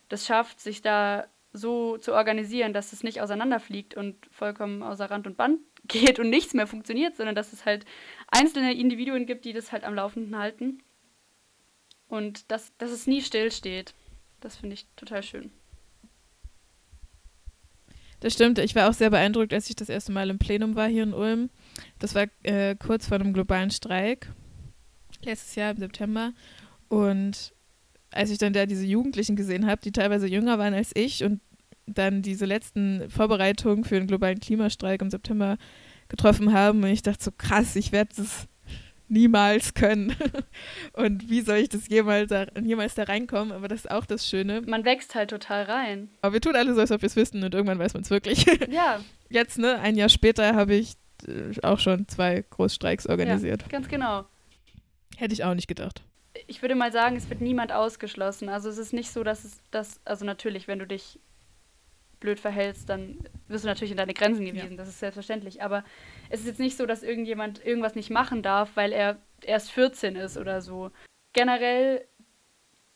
das 0.09 0.25
schafft, 0.25 0.59
sich 0.59 0.81
da 0.81 1.27
so 1.53 1.99
zu 1.99 2.11
organisieren, 2.11 2.73
dass 2.73 2.91
es 2.91 3.03
nicht 3.03 3.21
auseinanderfliegt 3.21 3.93
und 3.93 4.15
vollkommen 4.31 4.81
außer 4.81 5.11
Rand 5.11 5.27
und 5.27 5.37
Band 5.37 5.59
geht 5.87 6.17
und 6.17 6.31
nichts 6.31 6.55
mehr 6.55 6.65
funktioniert, 6.65 7.15
sondern 7.15 7.35
dass 7.35 7.53
es 7.53 7.65
halt 7.65 7.85
einzelne 8.29 8.73
Individuen 8.73 9.27
gibt, 9.27 9.45
die 9.45 9.53
das 9.53 9.71
halt 9.71 9.83
am 9.83 9.93
Laufenden 9.93 10.35
halten. 10.39 10.81
Und 12.07 12.49
dass, 12.49 12.75
dass 12.79 12.89
es 12.89 13.05
nie 13.05 13.21
stillsteht. 13.21 13.93
Das 14.41 14.55
finde 14.55 14.73
ich 14.73 14.87
total 14.95 15.21
schön. 15.21 15.51
Das 18.21 18.33
stimmt. 18.33 18.57
Ich 18.57 18.73
war 18.73 18.89
auch 18.89 18.93
sehr 18.93 19.11
beeindruckt, 19.11 19.53
als 19.53 19.69
ich 19.69 19.75
das 19.75 19.89
erste 19.89 20.11
Mal 20.11 20.31
im 20.31 20.39
Plenum 20.39 20.75
war 20.75 20.87
hier 20.87 21.03
in 21.03 21.13
Ulm. 21.13 21.51
Das 21.99 22.15
war 22.15 22.25
äh, 22.41 22.75
kurz 22.75 23.07
vor 23.07 23.19
einem 23.19 23.33
globalen 23.33 23.69
Streik. 23.69 24.31
Letztes 25.25 25.55
Jahr 25.55 25.71
im 25.71 25.77
September. 25.77 26.33
Und 26.87 27.53
als 28.11 28.29
ich 28.29 28.37
dann 28.37 28.53
da 28.53 28.65
diese 28.65 28.85
Jugendlichen 28.85 29.35
gesehen 29.35 29.67
habe, 29.67 29.81
die 29.81 29.91
teilweise 29.91 30.27
jünger 30.27 30.57
waren 30.57 30.73
als 30.73 30.91
ich 30.95 31.23
und 31.23 31.41
dann 31.87 32.21
diese 32.21 32.45
letzten 32.45 33.09
Vorbereitungen 33.09 33.83
für 33.83 33.95
den 33.95 34.07
globalen 34.07 34.39
Klimastreik 34.39 35.01
im 35.01 35.11
September 35.11 35.57
getroffen 36.09 36.53
haben. 36.53 36.83
Und 36.83 36.89
ich 36.89 37.03
dachte 37.03 37.23
so, 37.23 37.31
krass, 37.31 37.75
ich 37.75 37.91
werde 37.91 38.11
das 38.15 38.47
niemals 39.07 39.73
können. 39.73 40.15
und 40.93 41.29
wie 41.29 41.41
soll 41.41 41.57
ich 41.57 41.69
das 41.69 41.87
jemals 41.87 42.29
da, 42.29 42.47
jemals 42.61 42.95
da 42.95 43.03
reinkommen? 43.03 43.51
Aber 43.51 43.67
das 43.67 43.81
ist 43.81 43.91
auch 43.91 44.05
das 44.05 44.27
Schöne. 44.27 44.61
Man 44.65 44.85
wächst 44.85 45.15
halt 45.15 45.29
total 45.29 45.63
rein. 45.63 46.09
Aber 46.21 46.33
wir 46.33 46.41
tun 46.41 46.55
alle 46.55 46.73
so, 46.73 46.81
als 46.81 46.91
ob 46.91 47.01
wir 47.01 47.07
es 47.07 47.15
wissen 47.15 47.43
und 47.43 47.53
irgendwann 47.53 47.79
weiß 47.79 47.93
man 47.93 48.03
es 48.03 48.09
wirklich. 48.09 48.45
Ja. 48.69 48.99
Jetzt, 49.29 49.57
ne, 49.57 49.79
ein 49.79 49.95
Jahr 49.95 50.09
später 50.09 50.55
habe 50.55 50.75
ich 50.75 50.93
äh, 51.27 51.59
auch 51.61 51.79
schon 51.79 52.07
zwei 52.07 52.43
Großstreiks 52.49 53.07
organisiert. 53.07 53.61
Ja, 53.63 53.67
ganz 53.67 53.87
genau. 53.87 54.25
Hätte 55.17 55.33
ich 55.33 55.43
auch 55.43 55.53
nicht 55.53 55.67
gedacht 55.67 56.03
ich 56.47 56.61
würde 56.61 56.75
mal 56.75 56.91
sagen, 56.91 57.15
es 57.15 57.29
wird 57.29 57.41
niemand 57.41 57.71
ausgeschlossen. 57.71 58.49
Also 58.49 58.69
es 58.69 58.77
ist 58.77 58.93
nicht 58.93 59.11
so, 59.11 59.23
dass 59.23 59.43
es 59.43 59.61
das, 59.71 59.99
also 60.05 60.25
natürlich, 60.25 60.67
wenn 60.67 60.79
du 60.79 60.87
dich 60.87 61.19
blöd 62.19 62.39
verhältst, 62.39 62.89
dann 62.89 63.19
wirst 63.47 63.63
du 63.63 63.67
natürlich 63.67 63.91
in 63.91 63.97
deine 63.97 64.13
Grenzen 64.13 64.45
gewiesen, 64.45 64.71
ja. 64.71 64.77
das 64.77 64.87
ist 64.87 64.99
selbstverständlich. 64.99 65.61
Aber 65.61 65.83
es 66.29 66.41
ist 66.41 66.47
jetzt 66.47 66.59
nicht 66.59 66.77
so, 66.77 66.85
dass 66.85 67.03
irgendjemand 67.03 67.63
irgendwas 67.65 67.95
nicht 67.95 68.09
machen 68.09 68.41
darf, 68.41 68.75
weil 68.75 68.91
er 68.91 69.17
erst 69.41 69.71
14 69.71 70.15
ist 70.15 70.37
oder 70.37 70.61
so. 70.61 70.91
Generell, 71.33 72.05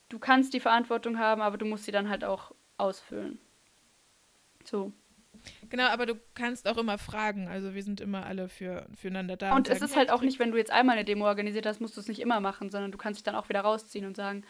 du 0.10 0.20
kannst 0.20 0.54
die 0.54 0.60
Verantwortung 0.60 1.20
haben, 1.20 1.42
aber 1.42 1.58
du 1.58 1.66
musst 1.66 1.86
sie 1.86 1.92
dann 1.92 2.10
halt 2.10 2.24
auch 2.24 2.54
ausfüllen. 2.78 3.40
So. 4.64 4.94
Genau, 5.70 5.86
aber 5.88 6.06
du 6.06 6.16
kannst 6.34 6.68
auch 6.68 6.78
immer 6.78 6.98
fragen. 6.98 7.48
Also 7.48 7.74
wir 7.76 7.84
sind 7.84 8.02
immer 8.02 8.26
alle 8.26 8.50
für, 8.50 8.88
füreinander 8.96 9.38
da. 9.38 9.52
Und, 9.52 9.68
und 9.68 9.70
es 9.70 9.82
ist 9.82 9.96
halt 9.96 10.12
auch 10.12 10.22
nicht, 10.22 10.40
wenn 10.40 10.52
du 10.52 10.58
jetzt 10.58 10.72
einmal 10.72 10.96
eine 10.96 11.06
Demo 11.06 11.26
organisiert 11.26 11.66
hast, 11.66 11.82
musst 11.82 11.96
du 11.96 12.02
es 12.02 12.08
nicht 12.08 12.20
immer 12.20 12.40
machen, 12.40 12.70
sondern 12.70 12.92
du 12.92 12.98
kannst 12.98 13.20
dich 13.20 13.24
dann 13.24 13.36
auch 13.36 13.50
wieder 13.50 13.62
rausziehen 13.62 14.06
und 14.06 14.16
sagen, 14.16 14.44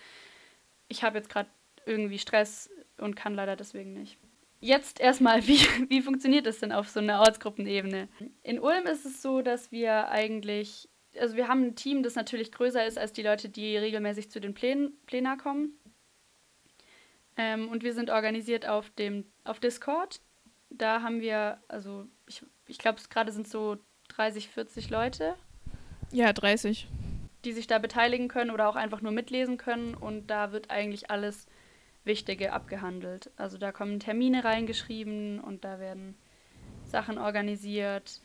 ich 0.88 1.04
habe 1.04 1.18
jetzt 1.18 1.30
gerade 1.30 1.50
irgendwie 1.86 2.20
Stress 2.20 2.70
und 2.98 3.16
kann 3.16 3.34
leider 3.34 3.56
deswegen 3.56 3.94
nicht. 3.94 4.18
Jetzt 4.62 5.00
erstmal, 5.00 5.42
wie, 5.48 5.60
wie 5.90 6.02
funktioniert 6.02 6.46
das 6.46 6.60
denn 6.60 6.72
auf 6.72 6.90
so 6.90 7.00
einer 7.00 7.20
Ortsgruppenebene? 7.22 8.10
In 8.44 8.60
Ulm 8.60 8.86
ist 8.86 9.06
es 9.06 9.22
so, 9.22 9.42
dass 9.42 9.72
wir 9.72 10.10
eigentlich, 10.10 10.90
also 11.20 11.36
wir 11.36 11.48
haben 11.48 11.64
ein 11.64 11.76
Team, 11.76 12.04
das 12.04 12.16
natürlich 12.16 12.52
größer 12.52 12.86
ist 12.86 12.98
als 12.98 13.14
die 13.14 13.24
Leute, 13.24 13.50
die 13.50 13.78
regelmäßig 13.78 14.32
zu 14.32 14.40
den 14.40 14.54
Plänen, 14.54 14.94
Plänen 15.06 15.38
kommen. 15.38 15.74
Ähm, 17.38 17.70
und 17.70 17.84
wir 17.84 17.94
sind 17.94 18.10
organisiert 18.10 18.68
auf 18.68 18.90
dem 18.90 19.26
auf 19.46 19.60
Discord 19.60 20.20
da 20.70 21.02
haben 21.02 21.22
wir, 21.22 21.60
also 21.68 22.06
ich, 22.28 22.46
ich 22.68 22.78
glaube, 22.78 23.00
gerade 23.10 23.32
sind 23.32 23.48
so 23.48 23.78
30, 24.10 24.50
40 24.50 24.90
Leute. 24.90 25.36
Ja, 26.12 26.34
30. 26.34 26.88
Die 27.46 27.54
sich 27.54 27.68
da 27.68 27.80
beteiligen 27.80 28.28
können 28.28 28.52
oder 28.52 28.70
auch 28.70 28.76
einfach 28.76 29.02
nur 29.02 29.12
mitlesen 29.12 29.58
können. 29.58 29.94
Und 29.94 30.28
da 30.28 30.52
wird 30.52 30.70
eigentlich 30.70 31.10
alles 31.10 31.48
Wichtige 32.04 32.54
abgehandelt. 32.54 33.32
Also 33.38 33.58
da 33.58 33.72
kommen 33.72 34.00
Termine 34.00 34.44
reingeschrieben 34.44 35.40
und 35.40 35.64
da 35.64 35.80
werden 35.80 36.16
Sachen 36.86 37.18
organisiert. 37.18 38.22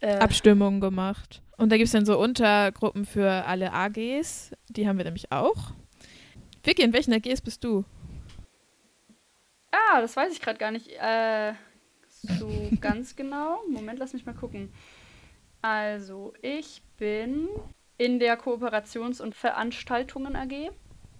Äh, 0.00 0.16
Abstimmungen 0.18 0.80
gemacht. 0.80 1.42
Und 1.56 1.70
da 1.70 1.76
gibt 1.76 1.86
es 1.86 1.92
dann 1.92 2.06
so 2.06 2.18
Untergruppen 2.18 3.04
für 3.04 3.30
alle 3.46 3.72
AGs. 3.72 4.52
Die 4.68 4.88
haben 4.88 4.98
wir 4.98 5.04
nämlich 5.04 5.32
auch. 5.32 5.72
Vicky, 6.62 6.82
in 6.82 6.92
welchen 6.92 7.12
AGs 7.12 7.40
bist 7.40 7.64
du? 7.64 7.84
Ah, 9.90 10.00
das 10.00 10.16
weiß 10.16 10.32
ich 10.32 10.40
gerade 10.40 10.58
gar 10.58 10.70
nicht. 10.70 10.88
Äh, 11.00 11.54
so 12.08 12.48
ganz 12.80 13.16
genau. 13.16 13.62
Moment, 13.68 13.98
lass 13.98 14.12
mich 14.12 14.26
mal 14.26 14.34
gucken. 14.34 14.72
Also, 15.62 16.34
ich 16.42 16.82
bin 16.98 17.48
in 17.96 18.18
der 18.18 18.38
Kooperations- 18.38 19.20
und 19.20 19.34
Veranstaltungen 19.34 20.36
AG. 20.36 20.70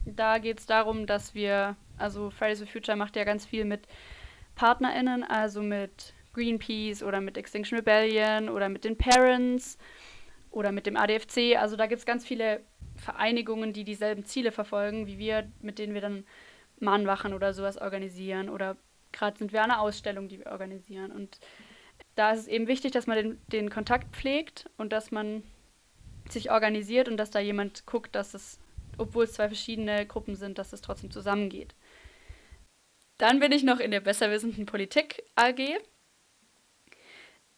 Da 0.05 0.39
geht 0.39 0.61
es 0.61 0.67
darum, 0.67 1.07
dass 1.07 1.35
wir, 1.35 1.77
also 1.97 2.31
Fridays 2.31 2.61
for 2.61 2.69
Future 2.69 2.97
macht 2.97 3.17
ja 3.17 3.25
ganz 3.25 3.45
viel 3.45 3.65
mit 3.65 3.87
PartnerInnen, 4.55 5.25
also 5.25 5.63
mit 5.63 6.15
Greenpeace 6.35 7.03
oder 7.03 7.21
mit 7.21 7.37
Extinction 7.37 7.79
Rebellion 7.79 8.49
oder 8.49 8.69
mit 8.69 8.85
den 8.85 8.97
Parents 8.97 9.77
oder 10.51 10.73
mit 10.73 10.87
dem 10.87 10.97
ADFC. 10.97 11.57
Also 11.59 11.77
da 11.77 11.87
gibt 11.87 12.01
es 12.01 12.07
ganz 12.07 12.25
viele 12.25 12.61
Vereinigungen, 12.97 13.73
die 13.73 13.85
dieselben 13.85 14.25
Ziele 14.25 14.53
verfolgen 14.53 15.07
wie 15.07 15.19
wir, 15.19 15.51
mit 15.61 15.79
denen 15.79 15.95
wir 15.95 16.01
dann 16.01 16.25
Mahnwachen 16.81 17.35
oder 17.35 17.53
sowas 17.55 17.79
organisieren 17.79 18.49
oder 18.49 18.77
gerade 19.13 19.39
sind 19.39 19.53
wir 19.53 19.63
an 19.63 19.71
einer 19.71 19.81
Ausstellung, 19.81 20.29
die 20.29 20.39
wir 20.39 20.47
organisieren. 20.47 21.13
Und 21.13 21.39
da 22.15 22.33
ist 22.33 22.41
es 22.41 22.49
eben 22.49 22.67
wichtig, 22.67 22.93
dass 22.93 23.07
man 23.07 23.17
den, 23.17 23.41
den 23.49 23.71
Kontakt 23.71 24.15
pflegt 24.15 24.69
und 24.77 24.93
dass 24.93 25.11
man 25.11 25.43
sich 26.29 26.51
organisiert 26.51 27.09
und 27.09 27.17
dass 27.17 27.31
da 27.31 27.41
jemand 27.41 27.87
guckt, 27.87 28.15
dass 28.15 28.35
es, 28.35 28.59
obwohl 28.99 29.25
es 29.25 29.33
zwei 29.33 29.49
verschiedene 29.49 30.07
Gruppen 30.07 30.37
sind, 30.37 30.59
dass 30.59 30.73
es 30.73 30.83
trotzdem 30.83 31.11
zusammengeht. 31.11 31.75
Dann 33.17 33.41
bin 33.41 33.53
ich 33.53 33.65
noch 33.65 33.81
in 33.81 33.91
der 33.91 34.01
besserwissenden 34.01 34.67
Politik 34.67 35.25
AG 35.35 35.79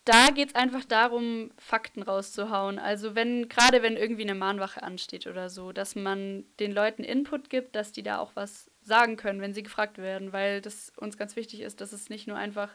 da 0.04 0.30
geht 0.30 0.48
es 0.48 0.54
einfach 0.54 0.84
darum, 0.84 1.52
Fakten 1.58 2.02
rauszuhauen. 2.02 2.78
Also 2.78 3.14
wenn, 3.14 3.48
gerade 3.48 3.82
wenn 3.82 3.96
irgendwie 3.96 4.22
eine 4.22 4.34
Mahnwache 4.34 4.82
ansteht 4.82 5.26
oder 5.26 5.50
so, 5.50 5.72
dass 5.72 5.94
man 5.94 6.44
den 6.58 6.72
Leuten 6.72 7.04
Input 7.04 7.50
gibt, 7.50 7.76
dass 7.76 7.92
die 7.92 8.02
da 8.02 8.18
auch 8.18 8.32
was 8.34 8.69
sagen 8.82 9.16
können, 9.16 9.40
wenn 9.40 9.54
sie 9.54 9.62
gefragt 9.62 9.98
werden, 9.98 10.32
weil 10.32 10.60
das 10.60 10.92
uns 10.96 11.16
ganz 11.16 11.36
wichtig 11.36 11.60
ist, 11.60 11.80
dass 11.80 11.92
es 11.92 12.08
nicht 12.08 12.26
nur 12.26 12.36
einfach 12.36 12.70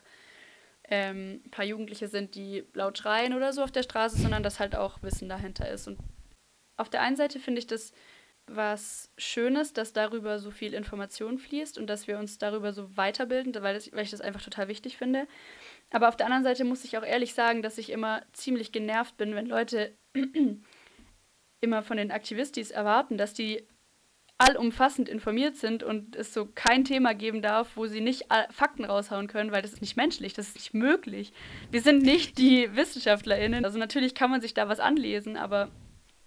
ähm, 0.87 1.41
ein 1.45 1.51
paar 1.51 1.65
Jugendliche 1.65 2.07
sind, 2.07 2.35
die 2.35 2.63
laut 2.73 2.97
schreien 2.97 3.33
oder 3.33 3.53
so 3.53 3.63
auf 3.63 3.71
der 3.71 3.83
Straße, 3.83 4.17
sondern 4.17 4.43
dass 4.43 4.59
halt 4.59 4.75
auch 4.75 5.01
Wissen 5.01 5.29
dahinter 5.29 5.69
ist. 5.69 5.87
Und 5.87 5.99
auf 6.77 6.89
der 6.89 7.01
einen 7.01 7.15
Seite 7.15 7.39
finde 7.39 7.59
ich 7.59 7.67
das 7.67 7.91
was 8.47 9.11
Schönes, 9.17 9.73
dass 9.73 9.93
darüber 9.93 10.39
so 10.39 10.51
viel 10.51 10.73
Information 10.73 11.39
fließt 11.39 11.77
und 11.77 11.87
dass 11.87 12.07
wir 12.07 12.19
uns 12.19 12.37
darüber 12.37 12.73
so 12.73 12.95
weiterbilden, 12.95 13.53
weil, 13.63 13.73
das, 13.73 13.91
weil 13.91 14.03
ich 14.03 14.11
das 14.11 14.21
einfach 14.21 14.43
total 14.43 14.67
wichtig 14.67 14.97
finde. 14.97 15.27
Aber 15.91 16.09
auf 16.09 16.15
der 16.15 16.27
anderen 16.27 16.43
Seite 16.43 16.63
muss 16.63 16.83
ich 16.83 16.97
auch 16.97 17.03
ehrlich 17.03 17.33
sagen, 17.33 17.61
dass 17.61 17.77
ich 17.77 17.89
immer 17.89 18.21
ziemlich 18.33 18.71
genervt 18.71 19.17
bin, 19.17 19.35
wenn 19.35 19.47
Leute 19.47 19.97
immer 21.61 21.81
von 21.81 21.97
den 21.97 22.11
Aktivistis 22.11 22.69
erwarten, 22.69 23.17
dass 23.17 23.33
die 23.33 23.67
allumfassend 24.37 25.07
informiert 25.07 25.55
sind 25.55 25.81
und 25.81 26.15
es 26.15 26.33
so 26.33 26.45
kein 26.53 26.83
Thema 26.83 27.13
geben 27.13 27.41
darf, 27.41 27.69
wo 27.75 27.87
sie 27.87 28.01
nicht 28.01 28.25
Fakten 28.49 28.83
raushauen 28.83 29.27
können, 29.27 29.51
weil 29.51 29.61
das 29.61 29.73
ist 29.73 29.81
nicht 29.81 29.95
menschlich, 29.95 30.33
das 30.33 30.49
ist 30.49 30.55
nicht 30.55 30.73
möglich. 30.73 31.31
Wir 31.71 31.81
sind 31.81 32.03
nicht 32.03 32.37
die 32.37 32.69
WissenschaftlerInnen. 32.75 33.63
Also 33.63 33.79
natürlich 33.79 34.13
kann 34.13 34.29
man 34.29 34.41
sich 34.41 34.53
da 34.53 34.67
was 34.67 34.79
anlesen, 34.79 35.37
aber 35.37 35.69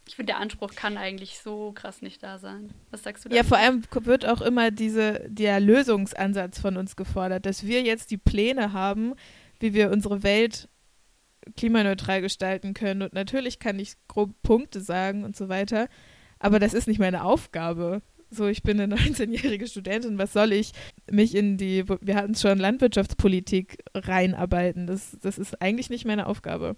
ich 0.07 0.17
finde, 0.17 0.33
der 0.33 0.41
Anspruch 0.41 0.75
kann 0.75 0.97
eigentlich 0.97 1.39
so 1.39 1.73
krass 1.73 2.01
nicht 2.01 2.23
da 2.23 2.39
sein. 2.39 2.73
Was 2.91 3.03
sagst 3.03 3.27
du 3.27 3.29
da? 3.29 3.37
Ja, 3.37 3.45
vor 3.45 3.59
allem 3.59 3.85
wird 3.91 4.27
auch 4.27 4.41
immer 4.41 4.71
diese, 4.71 5.21
der 5.29 5.61
Lösungsansatz 5.61 6.59
von 6.59 6.79
uns 6.79 6.97
gefordert, 6.97 7.45
dass 7.45 7.67
wir 7.67 7.83
jetzt 7.83 8.11
die 8.11 8.17
Pläne 8.17 8.73
haben, 8.73 9.15
wie 9.61 9.75
wir 9.75 9.91
unsere 9.91 10.23
Welt 10.23 10.71
klimaneutral 11.59 12.23
gestalten 12.23 12.73
können. 12.73 13.03
Und 13.03 13.13
natürlich 13.13 13.59
kann 13.59 13.79
ich 13.79 13.95
grob 14.09 14.31
Punkte 14.43 14.81
sagen 14.81 15.25
und 15.25 15.37
so 15.37 15.51
weiter, 15.51 15.89
aber 16.39 16.59
das 16.59 16.75
ist 16.75 16.89
nicht 16.89 17.01
meine 17.01 17.25
Aufgabe. 17.25 18.03
So, 18.31 18.47
ich 18.47 18.63
bin 18.63 18.81
eine 18.81 18.95
19-jährige 18.97 19.67
Studentin, 19.67 20.19
was 20.19 20.33
soll 20.33 20.53
ich 20.53 20.73
mich 21.11 21.35
in 21.35 21.57
die, 21.57 21.85
wir 21.89 22.17
hatten 22.17 22.33
es 22.33 22.41
schon, 22.41 22.59
Landwirtschaftspolitik 22.59 23.79
reinarbeiten? 23.95 24.87
Das, 24.87 25.17
das 25.23 25.39
ist 25.39 25.61
eigentlich 25.63 25.91
nicht 25.91 26.05
meine 26.05 26.27
Aufgabe. 26.27 26.77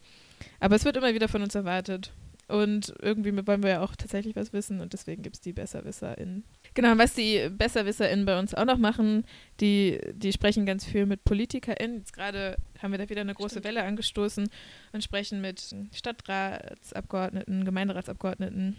Aber 0.61 0.77
es 0.77 0.85
wird 0.85 0.97
immer 0.97 1.15
wieder 1.15 1.29
von 1.29 1.43
uns 1.43 1.55
erwartet. 1.55 2.13
Und 2.51 2.95
irgendwie 3.01 3.47
wollen 3.47 3.63
wir 3.63 3.71
ja 3.71 3.81
auch 3.81 3.95
tatsächlich 3.95 4.35
was 4.35 4.53
wissen 4.53 4.81
und 4.81 4.93
deswegen 4.93 5.23
gibt 5.23 5.37
es 5.37 5.41
die 5.41 5.53
BesserwisserInnen. 5.53 6.43
Genau, 6.75 6.99
was 6.99 7.15
die 7.15 7.49
BesserwisserInnen 7.49 8.25
bei 8.25 8.41
uns 8.41 8.55
auch 8.55 8.65
noch 8.65 8.79
machen, 8.79 9.25
die, 9.61 10.01
die 10.15 10.33
sprechen 10.33 10.67
ganz 10.67 10.85
viel 10.85 11.07
mit 11.07 11.25
PolitikerInnen. 11.25 11.99
Jetzt 11.99 12.13
gerade 12.13 12.57
haben 12.83 12.91
wir 12.91 12.99
da 12.99 13.09
wieder 13.09 13.21
eine 13.21 13.35
große 13.35 13.61
Stimmt. 13.61 13.67
Welle 13.67 13.85
angestoßen 13.85 14.49
und 14.93 15.05
sprechen 15.05 15.41
mit 15.41 15.75
Stadtratsabgeordneten, 15.93 17.65
Gemeinderatsabgeordneten 17.65 18.77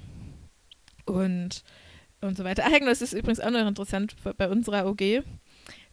und, 1.12 1.64
und 2.22 2.38
so 2.38 2.44
weiter. 2.44 2.64
Ach, 2.68 2.80
das 2.80 3.02
ist 3.02 3.14
übrigens 3.14 3.40
auch 3.40 3.52
noch 3.52 3.68
interessant 3.68 4.16
bei 4.38 4.50
unserer 4.50 4.88
OG. 4.88 5.24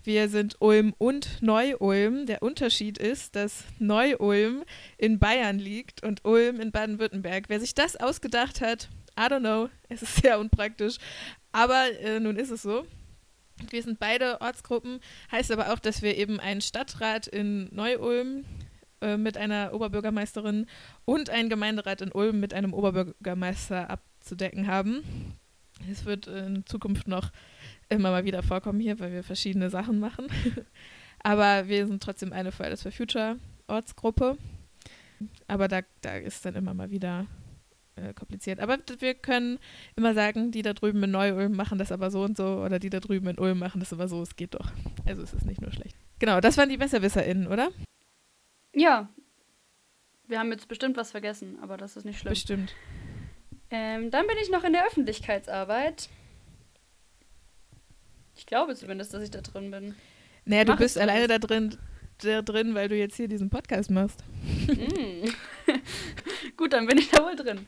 Wir 0.05 0.29
sind 0.29 0.57
Ulm 0.61 0.95
und 0.97 1.43
Neu-Ulm. 1.43 2.27
Der 2.27 2.43
Unterschied 2.43 2.99
ist, 2.99 3.37
dass 3.37 3.65
Neu-Ulm 3.79 4.65
in 4.97 5.19
Bayern 5.19 5.59
liegt 5.59 6.03
und 6.03 6.25
Ulm 6.25 6.61
in 6.61 6.71
Baden-Württemberg. 6.71 7.45
Wer 7.49 7.61
sich 7.61 7.75
das 7.75 7.97
ausgedacht 7.97 8.61
hat, 8.61 8.89
I 9.19 9.23
don't 9.23 9.41
know, 9.41 9.69
es 9.89 10.03
ist 10.03 10.17
sehr 10.23 10.39
unpraktisch. 10.39 10.97
Aber 11.53 11.91
äh, 12.01 12.21
nun 12.21 12.37
ist 12.37 12.51
es 12.51 12.63
so. 12.63 12.87
Wir 13.71 13.83
sind 13.83 13.99
beide 13.99 14.41
Ortsgruppen, 14.41 15.01
heißt 15.33 15.51
aber 15.51 15.73
auch, 15.73 15.81
dass 15.81 16.01
wir 16.01 16.17
eben 16.17 16.39
einen 16.39 16.61
Stadtrat 16.61 17.27
in 17.27 17.69
Neu-Ulm 17.75 18.45
äh, 19.01 19.17
mit 19.17 19.37
einer 19.37 19.75
Oberbürgermeisterin 19.75 20.67
und 21.05 21.29
einen 21.29 21.49
Gemeinderat 21.49 22.01
in 22.01 22.13
Ulm 22.13 22.39
mit 22.39 22.55
einem 22.55 22.73
Oberbürgermeister 22.73 23.91
abzudecken 24.29 24.67
haben. 24.67 25.03
Es 25.91 26.05
wird 26.05 26.27
in 26.27 26.67
Zukunft 26.67 27.09
noch 27.09 27.31
immer 27.89 28.11
mal 28.11 28.25
wieder 28.25 28.43
vorkommen 28.43 28.79
hier, 28.79 28.99
weil 29.01 29.11
wir 29.11 29.23
verschiedene 29.23 29.71
Sachen 29.71 30.01
machen. 30.01 30.27
Aber 31.23 31.67
wir 31.69 31.87
sind 31.87 32.03
trotzdem 32.03 32.33
eine 32.35 32.53
Fridays 32.53 32.83
for 32.83 32.93
Future 32.93 33.39
Ortsgruppe. 33.69 34.37
Aber 35.47 35.67
da, 35.67 35.81
da 36.03 36.17
ist 36.17 36.45
dann 36.45 36.57
immer 36.57 36.75
mal 36.75 36.91
wieder 36.91 37.27
äh, 37.97 38.13
kompliziert. 38.13 38.61
Aber 38.61 38.77
wir 38.99 39.15
können 39.15 39.59
immer 39.97 40.13
sagen, 40.13 40.51
die 40.51 40.63
da 40.63 40.75
drüben 40.75 41.03
in 41.03 41.11
Neu-Ulm 41.11 41.57
machen 41.57 41.79
das 41.79 41.91
aber 41.91 42.11
so 42.11 42.23
und 42.23 42.37
so 42.37 42.63
oder 42.63 42.79
die 42.79 42.91
da 42.91 43.01
drüben 43.01 43.29
in 43.29 43.39
Ulm 43.39 43.59
machen 43.59 43.81
das 43.81 43.95
aber 43.95 44.09
so. 44.09 44.21
Es 44.21 44.37
geht 44.37 44.55
doch. 44.55 44.71
Also 45.07 45.23
es 45.23 45.33
ist 45.33 45.47
nicht 45.47 45.63
nur 45.63 45.73
schlecht. 45.73 45.97
Genau, 46.19 46.41
das 46.41 46.59
waren 46.59 46.69
die 46.69 46.77
BesserwisserInnen, 46.77 47.47
oder? 47.47 47.71
Ja. 48.75 49.09
Wir 50.27 50.39
haben 50.39 50.51
jetzt 50.51 50.69
bestimmt 50.69 50.99
was 50.99 51.13
vergessen, 51.13 51.59
aber 51.63 51.79
das 51.79 51.97
ist 51.97 52.05
nicht 52.05 52.19
schlimm. 52.19 52.33
Bestimmt. 52.33 52.75
Ähm, 53.71 54.11
dann 54.11 54.27
bin 54.27 54.37
ich 54.41 54.51
noch 54.51 54.65
in 54.65 54.73
der 54.73 54.87
Öffentlichkeitsarbeit. 54.87 56.09
Ich 58.37 58.47
glaube 58.47 58.75
zumindest, 58.75 59.13
dass 59.13 59.23
ich 59.23 59.31
da 59.31 59.41
drin 59.41 59.71
bin. 59.71 59.95
Naja, 60.45 60.65
du 60.65 60.77
bist 60.77 60.97
alleine 60.97 61.27
da 61.27 61.39
drin, 61.39 61.77
da 62.23 62.41
drin, 62.41 62.75
weil 62.75 62.89
du 62.89 62.97
jetzt 62.97 63.17
hier 63.17 63.29
diesen 63.29 63.51
Podcast 63.51 63.91
machst. 63.91 64.25
Mm. 64.69 65.29
Gut, 66.57 66.73
dann 66.73 66.87
bin 66.87 66.99
ich 66.99 67.11
da 67.11 67.23
wohl 67.23 67.37
drin. 67.37 67.67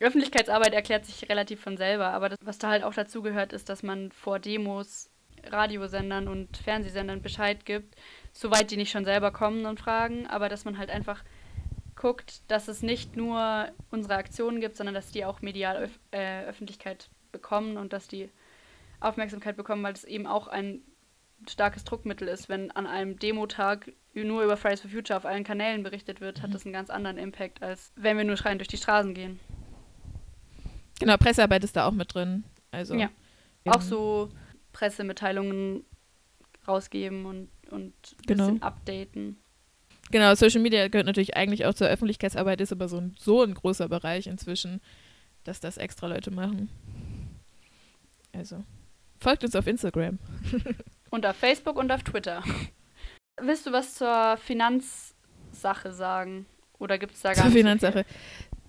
Öffentlichkeitsarbeit 0.00 0.72
erklärt 0.72 1.04
sich 1.04 1.28
relativ 1.28 1.60
von 1.60 1.76
selber, 1.76 2.08
aber 2.08 2.30
das, 2.30 2.38
was 2.42 2.58
da 2.58 2.70
halt 2.70 2.84
auch 2.84 2.94
dazu 2.94 3.20
gehört, 3.20 3.52
ist, 3.52 3.68
dass 3.68 3.82
man 3.82 4.10
vor 4.12 4.38
Demos 4.38 5.10
Radiosendern 5.44 6.28
und 6.28 6.56
Fernsehsendern 6.56 7.22
Bescheid 7.22 7.64
gibt, 7.64 7.96
soweit 8.32 8.70
die 8.70 8.76
nicht 8.76 8.90
schon 8.90 9.04
selber 9.04 9.30
kommen 9.30 9.66
und 9.66 9.80
fragen, 9.80 10.26
aber 10.26 10.48
dass 10.48 10.64
man 10.64 10.78
halt 10.78 10.90
einfach 10.90 11.22
guckt, 12.00 12.40
dass 12.50 12.66
es 12.66 12.82
nicht 12.82 13.14
nur 13.14 13.68
unsere 13.90 14.14
Aktionen 14.14 14.62
gibt, 14.62 14.74
sondern 14.74 14.94
dass 14.94 15.12
die 15.12 15.26
auch 15.26 15.42
medial 15.42 15.84
öf 15.84 16.00
äh, 16.12 16.44
Öffentlichkeit 16.46 17.10
bekommen 17.30 17.76
und 17.76 17.92
dass 17.92 18.08
die 18.08 18.30
Aufmerksamkeit 19.00 19.54
bekommen, 19.54 19.82
weil 19.82 19.92
es 19.92 20.04
eben 20.04 20.26
auch 20.26 20.48
ein 20.48 20.80
starkes 21.46 21.84
Druckmittel 21.84 22.26
ist. 22.26 22.48
Wenn 22.48 22.70
an 22.70 22.86
einem 22.86 23.18
Demotag 23.18 23.92
nur 24.14 24.42
über 24.42 24.56
Fridays 24.56 24.80
for 24.80 24.90
Future 24.90 25.18
auf 25.18 25.26
allen 25.26 25.44
Kanälen 25.44 25.82
berichtet 25.82 26.22
wird, 26.22 26.38
mhm. 26.38 26.42
hat 26.42 26.54
das 26.54 26.64
einen 26.64 26.72
ganz 26.72 26.88
anderen 26.88 27.18
Impact, 27.18 27.62
als 27.62 27.92
wenn 27.96 28.16
wir 28.16 28.24
nur 28.24 28.38
schreien 28.38 28.56
durch 28.56 28.68
die 28.68 28.78
Straßen 28.78 29.12
gehen. 29.12 29.38
Genau, 31.00 31.18
Pressearbeit 31.18 31.64
ist 31.64 31.76
da 31.76 31.86
auch 31.86 31.92
mit 31.92 32.14
drin. 32.14 32.44
Also 32.70 32.94
ja. 32.94 33.10
Auch 33.66 33.82
so 33.82 34.30
Pressemitteilungen 34.72 35.84
rausgeben 36.66 37.26
und, 37.26 37.50
und 37.70 37.92
ein 37.92 38.26
genau. 38.26 38.46
bisschen 38.46 38.62
updaten. 38.62 39.38
Genau, 40.10 40.34
Social 40.34 40.60
Media 40.60 40.88
gehört 40.88 41.06
natürlich 41.06 41.36
eigentlich 41.36 41.66
auch 41.66 41.74
zur 41.74 41.88
Öffentlichkeitsarbeit, 41.88 42.60
ist 42.60 42.72
aber 42.72 42.88
so 42.88 42.98
ein, 42.98 43.14
so 43.18 43.42
ein 43.42 43.54
großer 43.54 43.88
Bereich 43.88 44.26
inzwischen, 44.26 44.80
dass 45.44 45.60
das 45.60 45.76
extra 45.76 46.06
Leute 46.08 46.30
machen. 46.30 46.68
Also, 48.32 48.64
Folgt 49.20 49.44
uns 49.44 49.54
auf 49.54 49.66
Instagram. 49.66 50.18
und 51.10 51.26
auf 51.26 51.36
Facebook 51.36 51.76
und 51.76 51.92
auf 51.92 52.02
Twitter. 52.02 52.42
Willst 53.40 53.66
du 53.66 53.72
was 53.72 53.94
zur 53.94 54.38
Finanzsache 54.38 55.92
sagen? 55.92 56.46
Oder 56.78 56.98
gibt 56.98 57.14
es 57.14 57.20
da 57.20 57.34
gar 57.34 57.44
Zur 57.44 57.52
Finanzsache. 57.52 58.06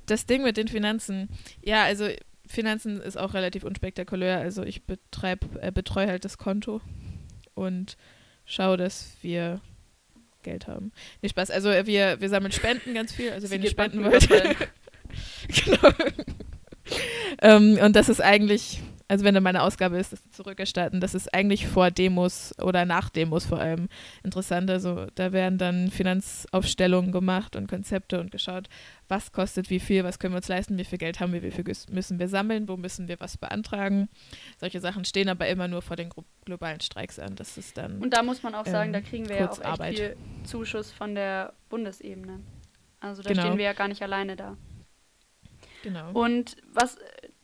Das 0.06 0.26
Ding 0.26 0.44
mit 0.44 0.58
den 0.58 0.68
Finanzen. 0.68 1.30
Ja, 1.64 1.84
also 1.84 2.08
Finanzen 2.46 3.00
ist 3.02 3.18
auch 3.18 3.34
relativ 3.34 3.64
unspektakulär. 3.64 4.40
Also 4.40 4.64
ich 4.64 4.84
betreib, 4.84 5.46
äh, 5.62 5.72
betreue 5.72 6.08
halt 6.08 6.26
das 6.26 6.38
Konto 6.38 6.82
und 7.54 7.96
schaue, 8.44 8.76
dass 8.76 9.16
wir 9.22 9.62
Geld 10.44 10.68
haben. 10.68 10.92
Nee, 11.22 11.30
Spaß. 11.30 11.52
Also 11.52 11.70
wir, 11.70 12.20
wir 12.22 12.30
sammeln 12.30 12.52
Spenden 12.52 12.94
ganz 12.94 13.14
viel. 13.14 13.32
Also 13.32 13.50
wenn 13.50 13.62
ihr 13.62 13.70
spenden 13.70 14.04
wollt. 14.04 14.28
genau. 15.66 15.94
ähm, 17.42 17.78
und 17.82 17.96
das 17.96 18.10
ist 18.10 18.22
eigentlich 18.22 18.82
also 19.12 19.26
wenn 19.26 19.34
da 19.34 19.42
meine 19.42 19.64
Ausgabe 19.64 19.98
ist, 19.98 20.14
das 20.14 20.32
zurückerstatten, 20.32 21.02
das 21.02 21.14
ist 21.14 21.34
eigentlich 21.34 21.68
vor 21.68 21.92
Demos 21.92 22.58
oder 22.60 22.86
nach 22.86 23.10
Demos 23.10 23.46
vor 23.46 23.60
allem 23.60 23.90
interessant. 24.24 24.72
Also 24.72 25.06
da 25.16 25.34
werden 25.34 25.58
dann 25.58 25.92
Finanzaufstellungen 25.92 27.12
gemacht 27.12 27.58
und 27.58 27.68
Konzepte 27.68 28.22
und 28.22 28.32
geschaut, 28.32 28.70
was 29.10 29.34
kostet 29.34 29.70
wie 29.70 29.82
viel, 29.82 30.06
was 30.06 30.18
können 30.18 30.34
wir 30.34 30.38
uns 30.38 30.48
leisten, 30.48 30.78
wie 30.78 30.86
viel 30.86 30.98
Geld 30.98 31.20
haben 31.20 31.34
wir, 31.34 31.44
wie 31.44 31.52
viel 31.52 31.66
müssen 31.90 32.20
wir 32.20 32.30
sammeln, 32.30 32.70
wo 32.70 32.78
müssen 32.78 33.10
wir 33.10 33.20
was 33.20 33.36
beantragen. 33.36 34.08
Solche 34.62 34.80
Sachen 34.80 35.04
stehen 35.04 35.28
aber 35.28 35.46
immer 35.50 35.68
nur 35.68 35.82
vor 35.82 35.98
den 35.98 36.10
globalen 36.46 36.80
Streiks 36.80 37.20
an. 37.20 37.36
Das 37.36 37.58
ist 37.58 37.76
dann. 37.76 38.00
Und 38.00 38.14
da 38.14 38.24
muss 38.24 38.44
man 38.44 38.56
auch 38.56 38.66
sagen, 38.66 38.94
ähm, 38.94 38.94
da 38.94 39.02
kriegen 39.02 39.28
wir 39.28 39.36
ja 39.36 39.50
auch 39.50 39.58
echt 39.58 39.66
Arbeit. 39.66 39.96
viel 39.98 40.18
Zuschuss 40.46 40.90
von 40.90 41.16
der 41.16 41.52
Bundesebene. 41.68 42.40
Also 43.02 43.24
da 43.24 43.32
genau. 43.32 43.42
stehen 43.42 43.58
wir 43.58 43.66
ja 43.66 43.74
gar 43.74 43.90
nicht 43.90 44.04
alleine 44.04 44.38
da. 44.38 44.56
Genau. 45.84 46.12
Und 46.14 46.56
was 46.72 46.98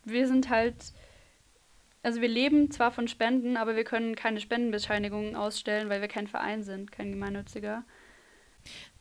wir 0.05 0.27
sind 0.27 0.49
halt 0.49 0.93
also 2.07 2.21
wir 2.21 2.29
leben 2.29 2.71
zwar 2.71 2.91
von 2.91 3.09
Spenden, 3.09 3.57
aber 3.57 3.75
wir 3.75 3.83
können 3.83 4.15
keine 4.15 4.39
Spendenbescheinigungen 4.39 5.35
ausstellen, 5.35 5.89
weil 5.89 5.99
wir 5.99 6.07
kein 6.07 6.27
Verein 6.27 6.63
sind, 6.63 6.89
kein 6.89 7.11
gemeinnütziger. 7.11 7.83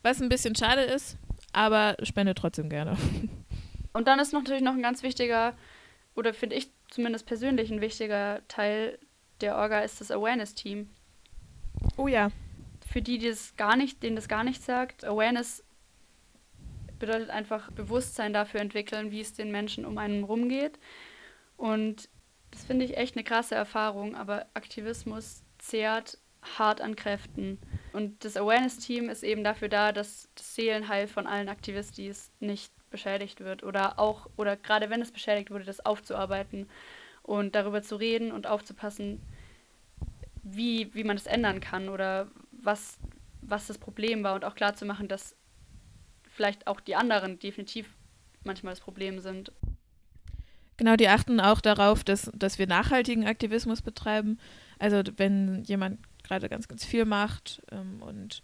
Was 0.03 0.21
ein 0.21 0.27
bisschen 0.27 0.57
schade 0.57 0.81
ist, 0.81 1.17
aber 1.53 1.95
spende 2.03 2.35
trotzdem 2.35 2.67
gerne. 2.67 2.97
Und 3.93 4.09
dann 4.09 4.19
ist 4.19 4.33
natürlich 4.33 4.61
noch 4.61 4.73
ein 4.73 4.81
ganz 4.81 5.03
wichtiger, 5.03 5.55
oder 6.15 6.33
finde 6.33 6.57
ich 6.57 6.69
zumindest 6.89 7.25
persönlich 7.25 7.71
ein 7.71 7.79
wichtiger 7.79 8.41
Teil 8.49 8.99
der 9.39 9.55
Orga 9.55 9.79
ist 9.79 10.01
das 10.01 10.11
Awareness-Team. 10.11 10.89
Oh 11.95 12.09
ja. 12.09 12.29
Für 12.91 13.01
die, 13.01 13.19
die 13.19 13.29
das 13.29 13.55
gar 13.55 13.77
nicht, 13.77 14.03
denen 14.03 14.17
das 14.17 14.27
gar 14.27 14.43
nicht 14.43 14.61
sagt, 14.61 15.05
Awareness 15.05 15.63
bedeutet 16.99 17.29
einfach 17.29 17.71
Bewusstsein 17.71 18.33
dafür 18.33 18.59
entwickeln, 18.59 19.11
wie 19.11 19.21
es 19.21 19.31
den 19.31 19.49
Menschen 19.49 19.85
um 19.85 19.97
einen 19.97 20.25
rumgeht. 20.25 20.77
Und 21.55 22.09
das 22.57 22.65
finde 22.65 22.85
ich 22.85 22.97
echt 22.97 23.15
eine 23.15 23.23
krasse 23.23 23.53
Erfahrung, 23.53 24.15
aber 24.15 24.47
Aktivismus 24.55 25.43
zehrt 25.59 26.17
hart 26.57 26.81
an 26.81 26.95
Kräften. 26.95 27.59
Und 27.93 28.25
das 28.25 28.35
Awareness-Team 28.35 29.09
ist 29.09 29.21
eben 29.21 29.43
dafür 29.43 29.69
da, 29.69 29.91
dass 29.91 30.27
das 30.33 30.55
Seelenheil 30.55 31.07
von 31.07 31.27
allen 31.27 31.49
Aktivistis 31.49 32.31
nicht 32.39 32.73
beschädigt 32.89 33.41
wird 33.41 33.61
oder 33.61 33.99
auch, 33.99 34.27
oder 34.37 34.57
gerade 34.57 34.89
wenn 34.89 35.03
es 35.03 35.11
beschädigt 35.11 35.51
wurde, 35.51 35.65
das 35.65 35.85
aufzuarbeiten 35.85 36.67
und 37.21 37.53
darüber 37.53 37.83
zu 37.83 37.95
reden 37.95 38.31
und 38.31 38.47
aufzupassen, 38.47 39.21
wie, 40.41 40.91
wie 40.95 41.03
man 41.03 41.17
es 41.17 41.27
ändern 41.27 41.59
kann 41.59 41.89
oder 41.89 42.27
was, 42.51 42.97
was 43.41 43.67
das 43.67 43.77
Problem 43.77 44.23
war 44.23 44.33
und 44.33 44.45
auch 44.45 44.55
klarzumachen, 44.55 45.07
dass 45.07 45.35
vielleicht 46.27 46.65
auch 46.65 46.79
die 46.79 46.95
anderen 46.95 47.37
definitiv 47.37 47.93
manchmal 48.43 48.71
das 48.71 48.81
Problem 48.81 49.19
sind. 49.19 49.51
Genau, 50.77 50.95
die 50.95 51.09
achten 51.09 51.39
auch 51.39 51.59
darauf, 51.59 52.03
dass, 52.03 52.31
dass 52.35 52.59
wir 52.59 52.67
nachhaltigen 52.67 53.25
Aktivismus 53.25 53.81
betreiben. 53.81 54.39
Also 54.77 55.01
wenn 55.17 55.63
jemand 55.63 55.99
gerade 56.23 56.49
ganz, 56.49 56.67
ganz 56.67 56.85
viel 56.85 57.05
macht 57.05 57.61
ähm, 57.71 58.01
und 58.01 58.43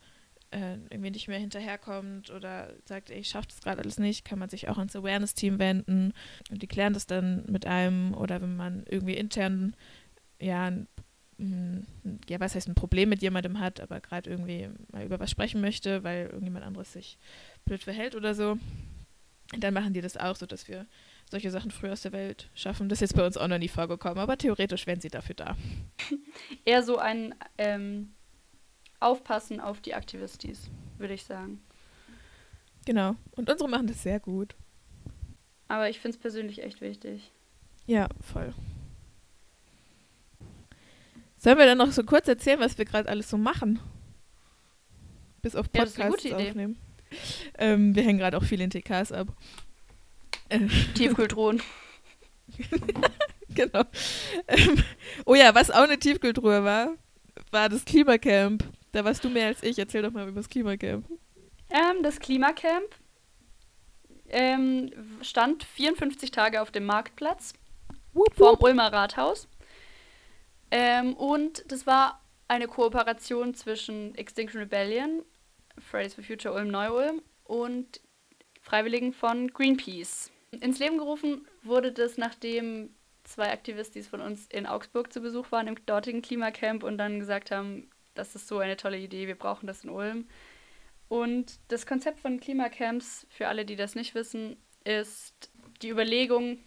äh, 0.49 0.75
irgendwie 0.89 1.11
nicht 1.11 1.27
mehr 1.27 1.39
hinterherkommt 1.39 2.31
oder 2.31 2.69
sagt, 2.85 3.11
ey, 3.11 3.19
ich 3.19 3.29
schaffe 3.29 3.47
das 3.49 3.61
gerade 3.61 3.81
alles 3.81 3.99
nicht, 3.99 4.25
kann 4.25 4.39
man 4.39 4.49
sich 4.49 4.67
auch 4.69 4.77
ans 4.77 4.95
Awareness-Team 4.95 5.59
wenden 5.59 6.13
und 6.49 6.61
die 6.61 6.67
klären 6.67 6.93
das 6.93 7.07
dann 7.07 7.45
mit 7.47 7.65
einem 7.65 8.13
oder 8.13 8.41
wenn 8.41 8.55
man 8.55 8.83
irgendwie 8.87 9.15
intern 9.15 9.75
ja, 10.39 10.71
ein, 11.39 11.87
ja, 12.29 12.39
was 12.39 12.55
heißt 12.55 12.67
ein 12.67 12.75
Problem 12.75 13.09
mit 13.09 13.21
jemandem 13.21 13.59
hat, 13.59 13.79
aber 13.79 13.99
gerade 13.99 14.29
irgendwie 14.29 14.69
mal 14.91 15.05
über 15.05 15.19
was 15.19 15.31
sprechen 15.31 15.61
möchte, 15.61 16.03
weil 16.03 16.27
irgendjemand 16.27 16.65
anderes 16.65 16.93
sich 16.93 17.17
blöd 17.65 17.83
verhält 17.83 18.15
oder 18.15 18.33
so, 18.35 18.57
dann 19.57 19.73
machen 19.73 19.93
die 19.93 20.01
das 20.01 20.17
auch, 20.17 20.35
sodass 20.35 20.67
wir 20.67 20.85
solche 21.33 21.49
Sachen 21.49 21.71
früh 21.71 21.89
aus 21.89 22.03
der 22.03 22.11
Welt 22.11 22.47
schaffen. 22.53 22.89
Das 22.89 22.97
ist 22.97 23.09
jetzt 23.09 23.17
bei 23.17 23.25
uns 23.25 23.37
auch 23.37 23.47
noch 23.47 23.57
nie 23.57 23.67
vorgekommen, 23.67 24.19
aber 24.19 24.37
theoretisch 24.37 24.85
wären 24.85 25.01
sie 25.01 25.09
dafür 25.09 25.33
da. 25.33 25.57
Eher 26.65 26.83
so 26.83 26.99
ein 26.99 27.33
ähm, 27.57 28.13
Aufpassen 28.99 29.59
auf 29.59 29.81
die 29.81 29.95
Aktivistis, 29.95 30.69
würde 30.99 31.15
ich 31.15 31.23
sagen. 31.23 31.59
Genau. 32.85 33.15
Und 33.31 33.49
unsere 33.49 33.67
machen 33.67 33.87
das 33.87 34.03
sehr 34.03 34.19
gut. 34.19 34.53
Aber 35.67 35.89
ich 35.89 35.99
finde 35.99 36.17
es 36.17 36.21
persönlich 36.21 36.61
echt 36.61 36.81
wichtig. 36.81 37.31
Ja, 37.87 38.07
voll. 38.21 38.53
Sollen 41.37 41.57
wir 41.57 41.65
dann 41.65 41.79
noch 41.79 41.91
so 41.91 42.03
kurz 42.03 42.27
erzählen, 42.27 42.59
was 42.59 42.77
wir 42.77 42.85
gerade 42.85 43.09
alles 43.09 43.27
so 43.27 43.37
machen? 43.37 43.79
Bis 45.41 45.55
auf 45.55 45.71
Podcasts 45.71 46.23
ja, 46.23 46.37
aufnehmen. 46.37 46.77
Ähm, 47.57 47.95
wir 47.95 48.03
hängen 48.03 48.19
gerade 48.19 48.37
auch 48.37 48.43
viel 48.43 48.61
in 48.61 48.69
TKs 48.69 49.11
ab. 49.11 49.27
Äh. 50.49 50.67
Tiefkühltruhen. 50.95 51.61
genau. 53.49 53.83
Ähm, 54.47 54.83
oh 55.25 55.35
ja, 55.35 55.55
was 55.55 55.71
auch 55.71 55.83
eine 55.83 55.97
Tiefkühltruhe 55.97 56.63
war, 56.63 56.95
war 57.51 57.69
das 57.69 57.85
Klimacamp. 57.85 58.63
Da 58.91 59.03
warst 59.03 59.23
du 59.23 59.29
mehr 59.29 59.47
als 59.47 59.63
ich. 59.63 59.77
Erzähl 59.79 60.01
doch 60.01 60.11
mal 60.11 60.27
über 60.27 60.39
das 60.39 60.49
Klimacamp. 60.49 61.05
Ähm, 61.69 62.03
das 62.03 62.19
Klimacamp 62.19 62.87
ähm, 64.29 64.91
stand 65.21 65.63
54 65.63 66.31
Tage 66.31 66.61
auf 66.61 66.71
dem 66.71 66.85
Marktplatz 66.85 67.53
vorm 68.35 68.57
Ulmer 68.59 68.91
Rathaus. 68.91 69.47
Ähm, 70.71 71.13
und 71.15 71.63
das 71.71 71.85
war 71.85 72.21
eine 72.47 72.67
Kooperation 72.67 73.53
zwischen 73.53 74.15
Extinction 74.15 74.59
Rebellion, 74.59 75.23
Fridays 75.79 76.13
for 76.13 76.23
Future 76.23 76.53
Ulm 76.53 76.69
Neu-Ulm 76.69 77.21
und 77.43 78.01
Freiwilligen 78.61 79.13
von 79.13 79.49
Greenpeace. 79.49 80.31
Ins 80.61 80.79
Leben 80.79 80.97
gerufen 80.97 81.47
wurde 81.61 81.91
das, 81.91 82.17
nachdem 82.17 82.89
zwei 83.23 83.51
Aktivistis 83.51 84.07
von 84.07 84.21
uns 84.21 84.47
in 84.47 84.65
Augsburg 84.65 85.13
zu 85.13 85.21
Besuch 85.21 85.51
waren 85.51 85.67
im 85.67 85.85
dortigen 85.85 86.21
Klimacamp 86.21 86.83
und 86.83 86.97
dann 86.97 87.19
gesagt 87.19 87.51
haben, 87.51 87.89
das 88.15 88.35
ist 88.35 88.47
so 88.47 88.59
eine 88.59 88.77
tolle 88.77 88.99
Idee, 88.99 89.27
wir 89.27 89.35
brauchen 89.35 89.67
das 89.67 89.83
in 89.83 89.89
Ulm. 89.89 90.27
Und 91.07 91.59
das 91.67 91.85
Konzept 91.85 92.19
von 92.19 92.39
Klimacamps, 92.39 93.27
für 93.29 93.47
alle, 93.47 93.65
die 93.65 93.75
das 93.75 93.95
nicht 93.95 94.15
wissen, 94.15 94.57
ist 94.83 95.51
die 95.81 95.89
Überlegung, 95.89 96.59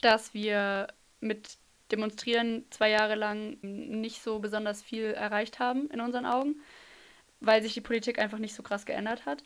dass 0.00 0.32
wir 0.34 0.88
mit 1.20 1.58
Demonstrieren 1.90 2.64
zwei 2.70 2.90
Jahre 2.90 3.14
lang 3.14 3.58
nicht 3.62 4.22
so 4.22 4.38
besonders 4.38 4.82
viel 4.82 5.06
erreicht 5.06 5.58
haben 5.58 5.88
in 5.90 6.00
unseren 6.00 6.26
Augen, 6.26 6.60
weil 7.40 7.62
sich 7.62 7.74
die 7.74 7.80
Politik 7.80 8.18
einfach 8.18 8.38
nicht 8.38 8.54
so 8.54 8.62
krass 8.62 8.84
geändert 8.86 9.26
hat. 9.26 9.42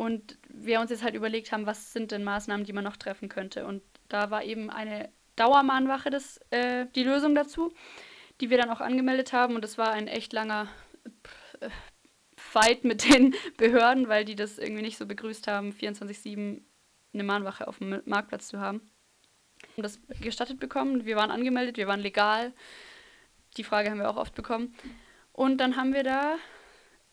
Und 0.00 0.38
wir 0.48 0.80
uns 0.80 0.90
jetzt 0.90 1.02
halt 1.02 1.14
überlegt 1.14 1.52
haben, 1.52 1.66
was 1.66 1.92
sind 1.92 2.10
denn 2.10 2.24
Maßnahmen, 2.24 2.64
die 2.64 2.72
man 2.72 2.84
noch 2.84 2.96
treffen 2.96 3.28
könnte. 3.28 3.66
Und 3.66 3.82
da 4.08 4.30
war 4.30 4.42
eben 4.44 4.70
eine 4.70 5.10
Dauermahnwache 5.36 6.10
das, 6.10 6.40
äh, 6.50 6.86
die 6.94 7.04
Lösung 7.04 7.34
dazu 7.34 7.72
die 8.40 8.50
wir 8.50 8.58
dann 8.58 8.70
auch 8.70 8.80
angemeldet 8.80 9.32
haben. 9.32 9.54
Und 9.54 9.64
es 9.64 9.78
war 9.78 9.92
ein 9.92 10.08
echt 10.08 10.32
langer 10.32 10.68
äh, 11.60 11.68
Fight 12.36 12.84
mit 12.84 13.04
den 13.12 13.34
Behörden, 13.56 14.08
weil 14.08 14.24
die 14.24 14.36
das 14.36 14.58
irgendwie 14.58 14.82
nicht 14.82 14.98
so 14.98 15.06
begrüßt 15.06 15.46
haben, 15.46 15.72
24-7 15.72 16.62
eine 17.12 17.22
Mahnwache 17.22 17.66
auf 17.68 17.78
dem 17.78 18.02
Marktplatz 18.04 18.48
zu 18.48 18.60
haben. 18.60 18.80
Und 19.76 19.82
das 19.82 20.00
gestattet 20.20 20.58
bekommen. 20.58 21.04
Wir 21.04 21.16
waren 21.16 21.30
angemeldet, 21.30 21.76
wir 21.76 21.86
waren 21.86 22.00
legal. 22.00 22.52
Die 23.56 23.64
Frage 23.64 23.90
haben 23.90 23.98
wir 23.98 24.08
auch 24.08 24.16
oft 24.16 24.34
bekommen. 24.34 24.74
Und 25.32 25.58
dann 25.58 25.76
haben 25.76 25.92
wir 25.92 26.02
da 26.02 26.36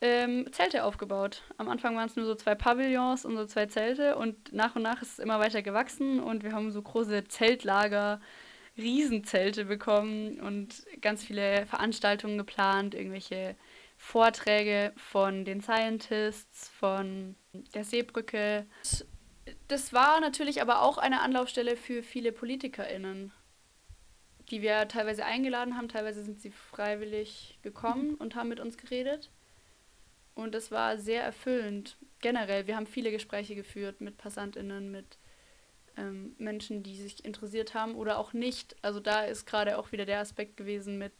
ähm, 0.01 0.51
Zelte 0.51 0.83
aufgebaut. 0.83 1.43
Am 1.57 1.69
Anfang 1.69 1.95
waren 1.95 2.07
es 2.07 2.15
nur 2.15 2.25
so 2.25 2.35
zwei 2.35 2.55
Pavillons 2.55 3.25
und 3.25 3.35
so 3.35 3.45
zwei 3.45 3.65
Zelte 3.65 4.15
und 4.15 4.53
nach 4.53 4.75
und 4.75 4.83
nach 4.83 5.01
ist 5.01 5.13
es 5.13 5.19
immer 5.19 5.39
weiter 5.39 5.61
gewachsen 5.61 6.19
und 6.19 6.43
wir 6.43 6.53
haben 6.53 6.71
so 6.71 6.81
große 6.81 7.23
Zeltlager 7.25 8.21
Riesenzelte 8.77 9.65
bekommen 9.65 10.39
und 10.39 10.85
ganz 11.01 11.23
viele 11.23 11.65
Veranstaltungen 11.65 12.37
geplant, 12.37 12.93
irgendwelche 12.93 13.55
Vorträge 13.97 14.93
von 14.95 15.45
den 15.45 15.61
Scientists, 15.61 16.69
von 16.69 17.35
der 17.73 17.83
Seebrücke. 17.83 18.67
Das 19.67 19.93
war 19.93 20.19
natürlich 20.19 20.61
aber 20.61 20.83
auch 20.83 20.99
eine 20.99 21.21
Anlaufstelle 21.21 21.75
für 21.75 22.03
viele 22.03 22.31
PolitikerInnen, 22.31 23.31
die 24.51 24.61
wir 24.61 24.87
teilweise 24.87 25.25
eingeladen 25.25 25.75
haben, 25.75 25.89
teilweise 25.89 26.23
sind 26.23 26.39
sie 26.39 26.51
freiwillig 26.51 27.57
gekommen 27.63 28.13
und 28.13 28.35
haben 28.35 28.49
mit 28.49 28.59
uns 28.59 28.77
geredet. 28.77 29.31
Und 30.37 30.53
es 30.53 30.69
war 30.69 30.99
sehr 30.99 31.23
erfüllend. 31.23 31.97
Generell, 32.19 32.67
wir 32.67 32.75
haben 32.75 32.85
viele 32.85 33.09
Gespräche 33.09 33.55
geführt 33.55 34.01
mit 34.01 34.17
PassantInnen, 34.17 34.91
mit 34.91 35.17
ähm, 35.97 36.35
Menschen, 36.37 36.83
die 36.83 36.95
sich 36.95 37.25
interessiert 37.25 37.73
haben 37.73 37.95
oder 37.95 38.19
auch 38.19 38.33
nicht. 38.33 38.75
Also 38.83 38.99
da 38.99 39.23
ist 39.23 39.47
gerade 39.47 39.79
auch 39.79 39.91
wieder 39.91 40.05
der 40.05 40.19
Aspekt 40.19 40.55
gewesen 40.55 40.99
mit, 40.99 41.11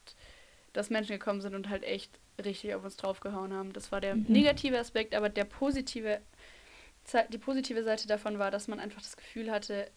dass 0.72 0.92
Menschen 0.92 1.14
gekommen 1.14 1.42
sind 1.42 1.56
und 1.56 1.68
halt 1.68 1.84
echt 1.84 2.12
richtig 2.46 2.76
auf 2.76 2.84
uns 2.84 2.96
draufgehauen 2.96 3.54
haben. 3.54 3.74
Das 3.74 3.92
war 3.92 4.02
der 4.02 4.16
mhm. 4.16 4.26
negative 4.28 4.78
Aspekt, 4.78 5.16
aber 5.16 5.30
der 5.30 5.46
positive, 5.46 6.22
die 7.32 7.40
positive 7.40 7.84
Seite 7.84 8.08
davon 8.08 8.38
war, 8.38 8.52
dass 8.52 8.68
man 8.68 8.80
einfach 8.80 9.02
das 9.02 9.18
Gefühl 9.18 9.50
hatte, 9.50 9.90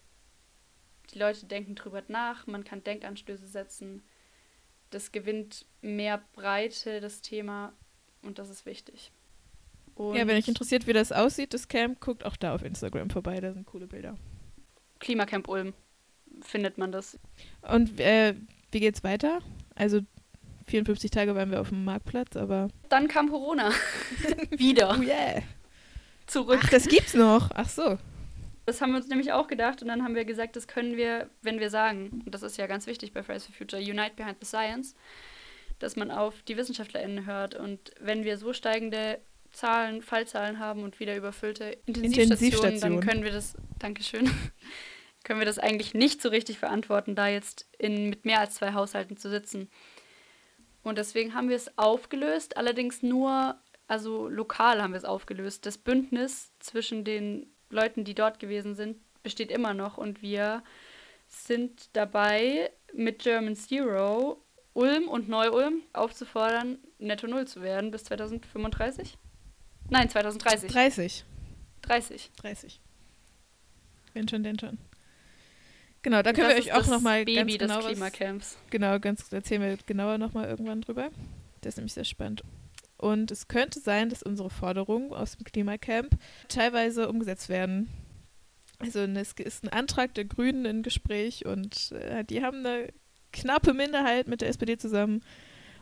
die 1.13 1.19
Leute 1.19 1.45
denken 1.45 1.75
drüber 1.75 2.01
nach, 2.07 2.47
man 2.47 2.63
kann 2.63 2.83
Denkanstöße 2.83 3.45
setzen. 3.45 4.01
Das 4.89 5.11
gewinnt 5.11 5.67
mehr 5.81 6.23
Breite, 6.33 7.01
das 7.01 7.21
Thema, 7.21 7.73
und 8.23 8.39
das 8.39 8.49
ist 8.49 8.65
wichtig. 8.65 9.11
Und 9.95 10.15
ja, 10.15 10.25
wenn 10.27 10.37
euch 10.37 10.47
interessiert, 10.47 10.87
wie 10.87 10.93
das 10.93 11.11
aussieht, 11.11 11.53
das 11.53 11.67
Camp, 11.67 11.99
guckt 11.99 12.25
auch 12.25 12.35
da 12.35 12.55
auf 12.55 12.63
Instagram 12.63 13.09
vorbei, 13.09 13.39
da 13.39 13.53
sind 13.53 13.65
coole 13.65 13.87
Bilder. 13.87 14.15
Klimacamp 14.99 15.47
Ulm 15.47 15.73
findet 16.41 16.77
man 16.77 16.91
das. 16.91 17.19
Und 17.61 17.99
äh, 17.99 18.35
wie 18.71 18.79
geht's 18.79 19.03
weiter? 19.03 19.39
Also 19.75 20.01
54 20.67 21.11
Tage 21.11 21.35
waren 21.35 21.51
wir 21.51 21.59
auf 21.59 21.69
dem 21.69 21.83
Marktplatz, 21.83 22.35
aber. 22.35 22.69
Dann 22.89 23.07
kam 23.07 23.29
Corona. 23.29 23.71
Wieder. 24.51 24.95
Oh 24.97 25.01
yeah. 25.01 25.41
Zurück. 26.27 26.59
Ach, 26.63 26.69
das 26.69 26.87
gibt's 26.87 27.13
noch. 27.13 27.49
Ach 27.53 27.67
so. 27.67 27.97
Das 28.65 28.79
haben 28.79 28.91
wir 28.91 28.97
uns 28.97 29.07
nämlich 29.07 29.33
auch 29.33 29.47
gedacht 29.47 29.81
und 29.81 29.87
dann 29.87 30.03
haben 30.03 30.15
wir 30.15 30.23
gesagt, 30.23 30.55
das 30.55 30.67
können 30.67 30.95
wir, 30.95 31.29
wenn 31.41 31.59
wir 31.59 31.69
sagen, 31.69 32.21
und 32.25 32.33
das 32.33 32.43
ist 32.43 32.57
ja 32.57 32.67
ganz 32.67 32.85
wichtig 32.85 33.11
bei 33.11 33.23
Fridays 33.23 33.45
for 33.45 33.55
Future, 33.55 33.81
Unite 33.81 34.13
Behind 34.15 34.37
the 34.39 34.45
Science, 34.45 34.95
dass 35.81 35.95
man 35.95 36.11
auf 36.11 36.41
die 36.43 36.57
WissenschaftlerInnen 36.57 37.25
hört 37.25 37.55
und 37.55 37.91
wenn 37.99 38.23
wir 38.23 38.37
so 38.37 38.53
steigende 38.53 39.19
Zahlen, 39.51 40.01
Fallzahlen 40.01 40.59
haben 40.59 40.83
und 40.83 40.99
wieder 40.99 41.15
überfüllte 41.15 41.77
Intensivstationen, 41.85 42.31
Intensivstation. 42.31 42.79
dann 42.81 42.99
können 43.01 43.23
wir 43.23 43.31
das, 43.31 43.55
Dankeschön, 43.79 44.29
können 45.23 45.39
wir 45.39 45.45
das 45.45 45.59
eigentlich 45.59 45.93
nicht 45.93 46.21
so 46.21 46.29
richtig 46.29 46.57
verantworten, 46.57 47.15
da 47.15 47.27
jetzt 47.27 47.67
in, 47.77 48.09
mit 48.09 48.25
mehr 48.25 48.39
als 48.39 48.55
zwei 48.55 48.73
Haushalten 48.73 49.17
zu 49.17 49.29
sitzen. 49.29 49.69
Und 50.83 50.97
deswegen 50.97 51.33
haben 51.33 51.49
wir 51.49 51.55
es 51.55 51.77
aufgelöst, 51.77 52.57
allerdings 52.57 53.03
nur, 53.03 53.59
also 53.87 54.27
lokal 54.27 54.81
haben 54.81 54.93
wir 54.93 54.97
es 54.97 55.05
aufgelöst. 55.05 55.65
Das 55.65 55.77
Bündnis 55.77 56.53
zwischen 56.59 57.03
den 57.03 57.53
Leuten, 57.69 58.03
die 58.03 58.15
dort 58.15 58.39
gewesen 58.39 58.73
sind, 58.73 58.97
besteht 59.21 59.51
immer 59.51 59.73
noch 59.73 59.97
und 59.97 60.21
wir 60.21 60.63
sind 61.27 61.89
dabei, 61.93 62.71
mit 62.93 63.19
German 63.19 63.55
Zero 63.55 64.40
Ulm 64.73 65.07
und 65.07 65.27
Neu-Ulm 65.27 65.81
aufzufordern, 65.93 66.77
netto 66.99 67.27
Null 67.27 67.47
zu 67.47 67.61
werden 67.61 67.91
bis 67.91 68.05
2035. 68.05 69.17
Nein, 69.89 70.09
2030. 70.09 70.71
30. 70.71 71.25
30. 71.81 72.31
30. 72.37 72.81
Wenn 74.13 74.27
schon, 74.27 74.43
denn 74.43 74.59
schon. 74.59 74.77
Genau, 76.03 76.21
da 76.21 76.33
können 76.33 76.49
wir 76.49 76.55
euch 76.55 76.73
auch 76.73 76.87
nochmal 76.87 77.25
ganz 77.25 77.57
genau 77.57 77.77
des 77.81 77.87
Klimacamps. 77.87 78.55
Was, 78.55 78.71
genau, 78.71 78.99
ganz 78.99 79.31
erzählen 79.31 79.61
wir 79.61 79.77
genauer 79.85 80.17
nochmal 80.17 80.47
irgendwann 80.49 80.81
drüber. 80.81 81.11
Das 81.61 81.73
ist 81.73 81.77
nämlich 81.77 81.93
sehr 81.93 82.05
spannend. 82.05 82.43
Und 82.97 83.31
es 83.31 83.47
könnte 83.47 83.79
sein, 83.79 84.09
dass 84.09 84.23
unsere 84.23 84.49
Forderungen 84.49 85.13
aus 85.13 85.37
dem 85.37 85.43
Klimacamp 85.43 86.17
teilweise 86.47 87.09
umgesetzt 87.09 87.49
werden. 87.49 87.89
Also 88.79 89.01
es 89.01 89.33
ist 89.33 89.63
ein 89.63 89.69
Antrag 89.69 90.13
der 90.15 90.25
Grünen 90.25 90.65
im 90.65 90.81
Gespräch 90.83 91.45
und 91.45 91.91
äh, 91.91 92.23
die 92.23 92.43
haben 92.43 92.65
eine 92.65 92.91
knappe 93.31 93.73
Minderheit 93.73 94.27
mit 94.27 94.41
der 94.41 94.49
SPD 94.49 94.77
zusammen. 94.77 95.23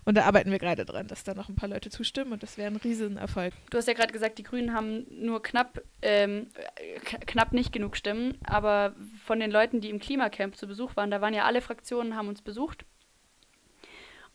Und 0.06 0.16
da 0.16 0.26
arbeiten 0.26 0.50
wir 0.50 0.60
gerade 0.60 0.86
dran, 0.86 1.08
dass 1.08 1.24
da 1.24 1.34
noch 1.34 1.50
ein 1.50 1.56
paar 1.56 1.70
Leute 1.70 1.90
zustimmen 1.90 2.32
und 2.32 2.42
das 2.42 2.58
wäre 2.58 2.72
ein 2.72 2.78
Riesenerfolg. 2.78 3.54
Du 3.70 3.78
hast 3.78 3.88
ja 3.88 3.94
gerade 3.94 4.14
gesagt, 4.14 4.38
die 4.38 4.44
Grünen 4.44 4.74
haben 4.74 5.06
nur 5.12 5.42
knapp, 5.44 5.84
ähm, 6.02 6.48
knapp 7.28 7.54
nicht 7.54 7.72
genug 7.72 7.98
Stimmen, 7.98 8.38
aber 8.44 8.96
von 9.26 9.40
den 9.40 9.52
Leuten, 9.52 9.82
die 9.82 9.90
im 9.90 10.00
Klimacamp 10.00 10.56
zu 10.56 10.68
Besuch 10.68 10.96
waren, 10.96 11.12
da 11.12 11.22
waren 11.22 11.34
ja 11.34 11.44
alle 11.44 11.62
Fraktionen, 11.62 12.16
haben 12.16 12.30
uns 12.30 12.42
besucht. 12.42 12.86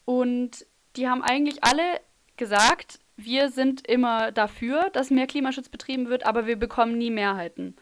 Und 0.04 0.66
die 0.96 1.08
haben 1.08 1.22
eigentlich 1.22 1.64
alle 1.64 2.00
gesagt, 2.36 3.00
wir 3.16 3.50
sind 3.50 3.86
immer 3.86 4.32
dafür, 4.32 4.90
dass 4.90 5.10
mehr 5.10 5.26
Klimaschutz 5.26 5.68
betrieben 5.68 6.08
wird, 6.08 6.26
aber 6.26 6.46
wir 6.46 6.56
bekommen 6.56 6.98
nie 6.98 7.10
Mehrheiten. 7.10 7.76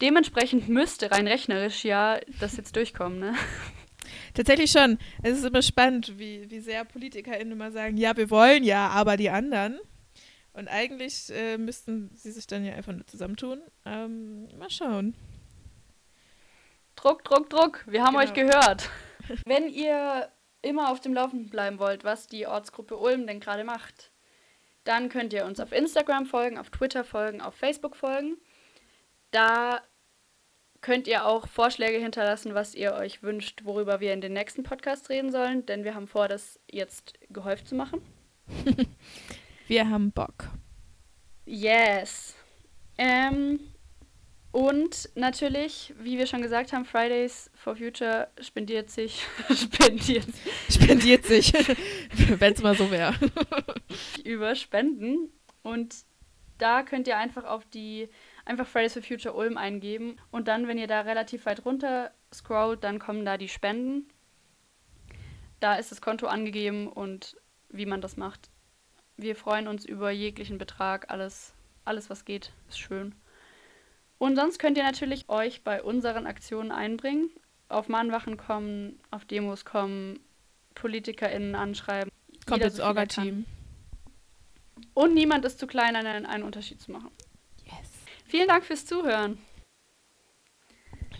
Dementsprechend 0.00 0.68
müsste 0.68 1.10
rein 1.10 1.26
rechnerisch 1.26 1.84
ja 1.84 2.18
das 2.40 2.56
jetzt 2.56 2.76
durchkommen, 2.76 3.18
ne? 3.18 3.34
Tatsächlich 4.34 4.70
schon. 4.70 4.98
Es 5.22 5.38
ist 5.38 5.44
immer 5.44 5.62
spannend, 5.62 6.18
wie, 6.18 6.50
wie 6.50 6.60
sehr 6.60 6.84
PolitikerInnen 6.84 7.52
immer 7.52 7.70
sagen, 7.70 7.96
ja, 7.96 8.16
wir 8.16 8.30
wollen 8.30 8.64
ja, 8.64 8.88
aber 8.88 9.16
die 9.16 9.30
anderen. 9.30 9.78
Und 10.52 10.68
eigentlich 10.68 11.30
äh, 11.30 11.56
müssten 11.56 12.10
sie 12.14 12.30
sich 12.30 12.46
dann 12.46 12.64
ja 12.64 12.74
einfach 12.74 12.92
nur 12.92 13.06
zusammentun. 13.06 13.60
Ähm, 13.84 14.48
mal 14.58 14.70
schauen. 14.70 15.14
Druck, 16.96 17.24
Druck, 17.24 17.50
Druck. 17.50 17.84
Wir 17.86 18.02
haben 18.02 18.16
genau. 18.16 18.24
euch 18.24 18.34
gehört. 18.34 18.90
Wenn 19.46 19.68
ihr 19.68 20.28
immer 20.62 20.90
auf 20.90 21.00
dem 21.00 21.14
Laufenden 21.14 21.50
bleiben 21.50 21.78
wollt, 21.78 22.04
was 22.04 22.26
die 22.26 22.46
Ortsgruppe 22.46 22.96
Ulm 22.96 23.26
denn 23.26 23.40
gerade 23.40 23.64
macht, 23.64 24.12
dann 24.84 25.08
könnt 25.08 25.32
ihr 25.32 25.44
uns 25.44 25.60
auf 25.60 25.72
Instagram 25.72 26.26
folgen, 26.26 26.58
auf 26.58 26.70
Twitter 26.70 27.04
folgen, 27.04 27.40
auf 27.40 27.54
Facebook 27.54 27.96
folgen. 27.96 28.36
Da 29.30 29.82
könnt 30.84 31.08
ihr 31.08 31.24
auch 31.24 31.48
Vorschläge 31.48 31.98
hinterlassen, 31.98 32.52
was 32.52 32.74
ihr 32.74 32.92
euch 32.92 33.22
wünscht, 33.22 33.62
worüber 33.64 34.00
wir 34.00 34.12
in 34.12 34.20
den 34.20 34.34
nächsten 34.34 34.64
Podcast 34.64 35.08
reden 35.08 35.32
sollen, 35.32 35.64
denn 35.64 35.82
wir 35.82 35.94
haben 35.94 36.06
vor, 36.06 36.28
das 36.28 36.60
jetzt 36.70 37.14
gehäuft 37.30 37.66
zu 37.66 37.74
machen. 37.74 38.02
wir 39.66 39.88
haben 39.88 40.12
Bock. 40.12 40.50
Yes. 41.46 42.34
Ähm, 42.98 43.60
und 44.52 45.08
natürlich, 45.14 45.94
wie 45.98 46.18
wir 46.18 46.26
schon 46.26 46.42
gesagt 46.42 46.74
haben, 46.74 46.84
Fridays 46.84 47.50
for 47.54 47.76
Future 47.76 48.28
spendiert 48.42 48.90
sich. 48.90 49.22
spendiert. 49.54 50.28
Spendiert 50.68 51.24
sich. 51.24 51.50
Wenn 52.38 52.52
es 52.52 52.62
mal 52.62 52.76
so 52.76 52.90
wäre. 52.90 53.14
über 54.22 54.54
Spenden. 54.54 55.32
Und 55.62 55.94
da 56.58 56.82
könnt 56.82 57.08
ihr 57.08 57.16
einfach 57.16 57.44
auf 57.44 57.64
die 57.72 58.10
einfach 58.44 58.66
Fridays 58.66 58.92
for 58.94 59.02
Future 59.02 59.34
Ulm 59.34 59.56
eingeben. 59.56 60.16
Und 60.30 60.48
dann, 60.48 60.68
wenn 60.68 60.78
ihr 60.78 60.86
da 60.86 61.02
relativ 61.02 61.46
weit 61.46 61.64
runter 61.64 62.10
scrollt, 62.32 62.84
dann 62.84 62.98
kommen 62.98 63.24
da 63.24 63.36
die 63.36 63.48
Spenden. 63.48 64.08
Da 65.60 65.76
ist 65.76 65.90
das 65.90 66.00
Konto 66.00 66.26
angegeben 66.26 66.88
und 66.88 67.36
wie 67.70 67.86
man 67.86 68.00
das 68.00 68.16
macht. 68.16 68.50
Wir 69.16 69.36
freuen 69.36 69.68
uns 69.68 69.84
über 69.84 70.10
jeglichen 70.10 70.58
Betrag. 70.58 71.10
Alles, 71.10 71.54
alles 71.84 72.10
was 72.10 72.24
geht, 72.24 72.52
ist 72.68 72.78
schön. 72.78 73.14
Und 74.18 74.36
sonst 74.36 74.58
könnt 74.58 74.76
ihr 74.76 74.84
natürlich 74.84 75.28
euch 75.28 75.62
bei 75.62 75.82
unseren 75.82 76.26
Aktionen 76.26 76.72
einbringen. 76.72 77.30
Auf 77.68 77.88
Mahnwachen 77.88 78.36
kommen, 78.36 79.00
auf 79.10 79.24
Demos 79.24 79.64
kommen, 79.64 80.20
PolitikerInnen 80.74 81.54
anschreiben. 81.54 82.10
Kommt 82.46 82.62
ins 82.62 82.76
so 82.76 82.84
Orga-Team. 82.84 83.46
Und 84.92 85.14
niemand 85.14 85.44
ist 85.44 85.58
zu 85.58 85.66
klein, 85.66 85.96
einen, 85.96 86.26
einen 86.26 86.42
Unterschied 86.44 86.80
zu 86.80 86.92
machen. 86.92 87.10
Vielen 88.24 88.48
Dank 88.48 88.64
fürs 88.64 88.84
Zuhören. 88.84 89.38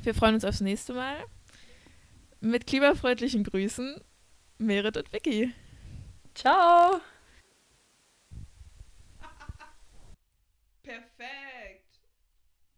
Wir 0.03 0.14
freuen 0.14 0.35
uns 0.35 0.45
aufs 0.45 0.61
nächste 0.61 0.93
Mal. 0.95 1.25
Mit 2.40 2.67
klimafreundlichen 2.67 3.45
Grüßen, 3.45 4.01
Merit 4.59 4.97
und 4.97 5.12
Vicky. 5.12 5.55
Ciao. 6.35 7.01
Perfekt. 10.83 11.43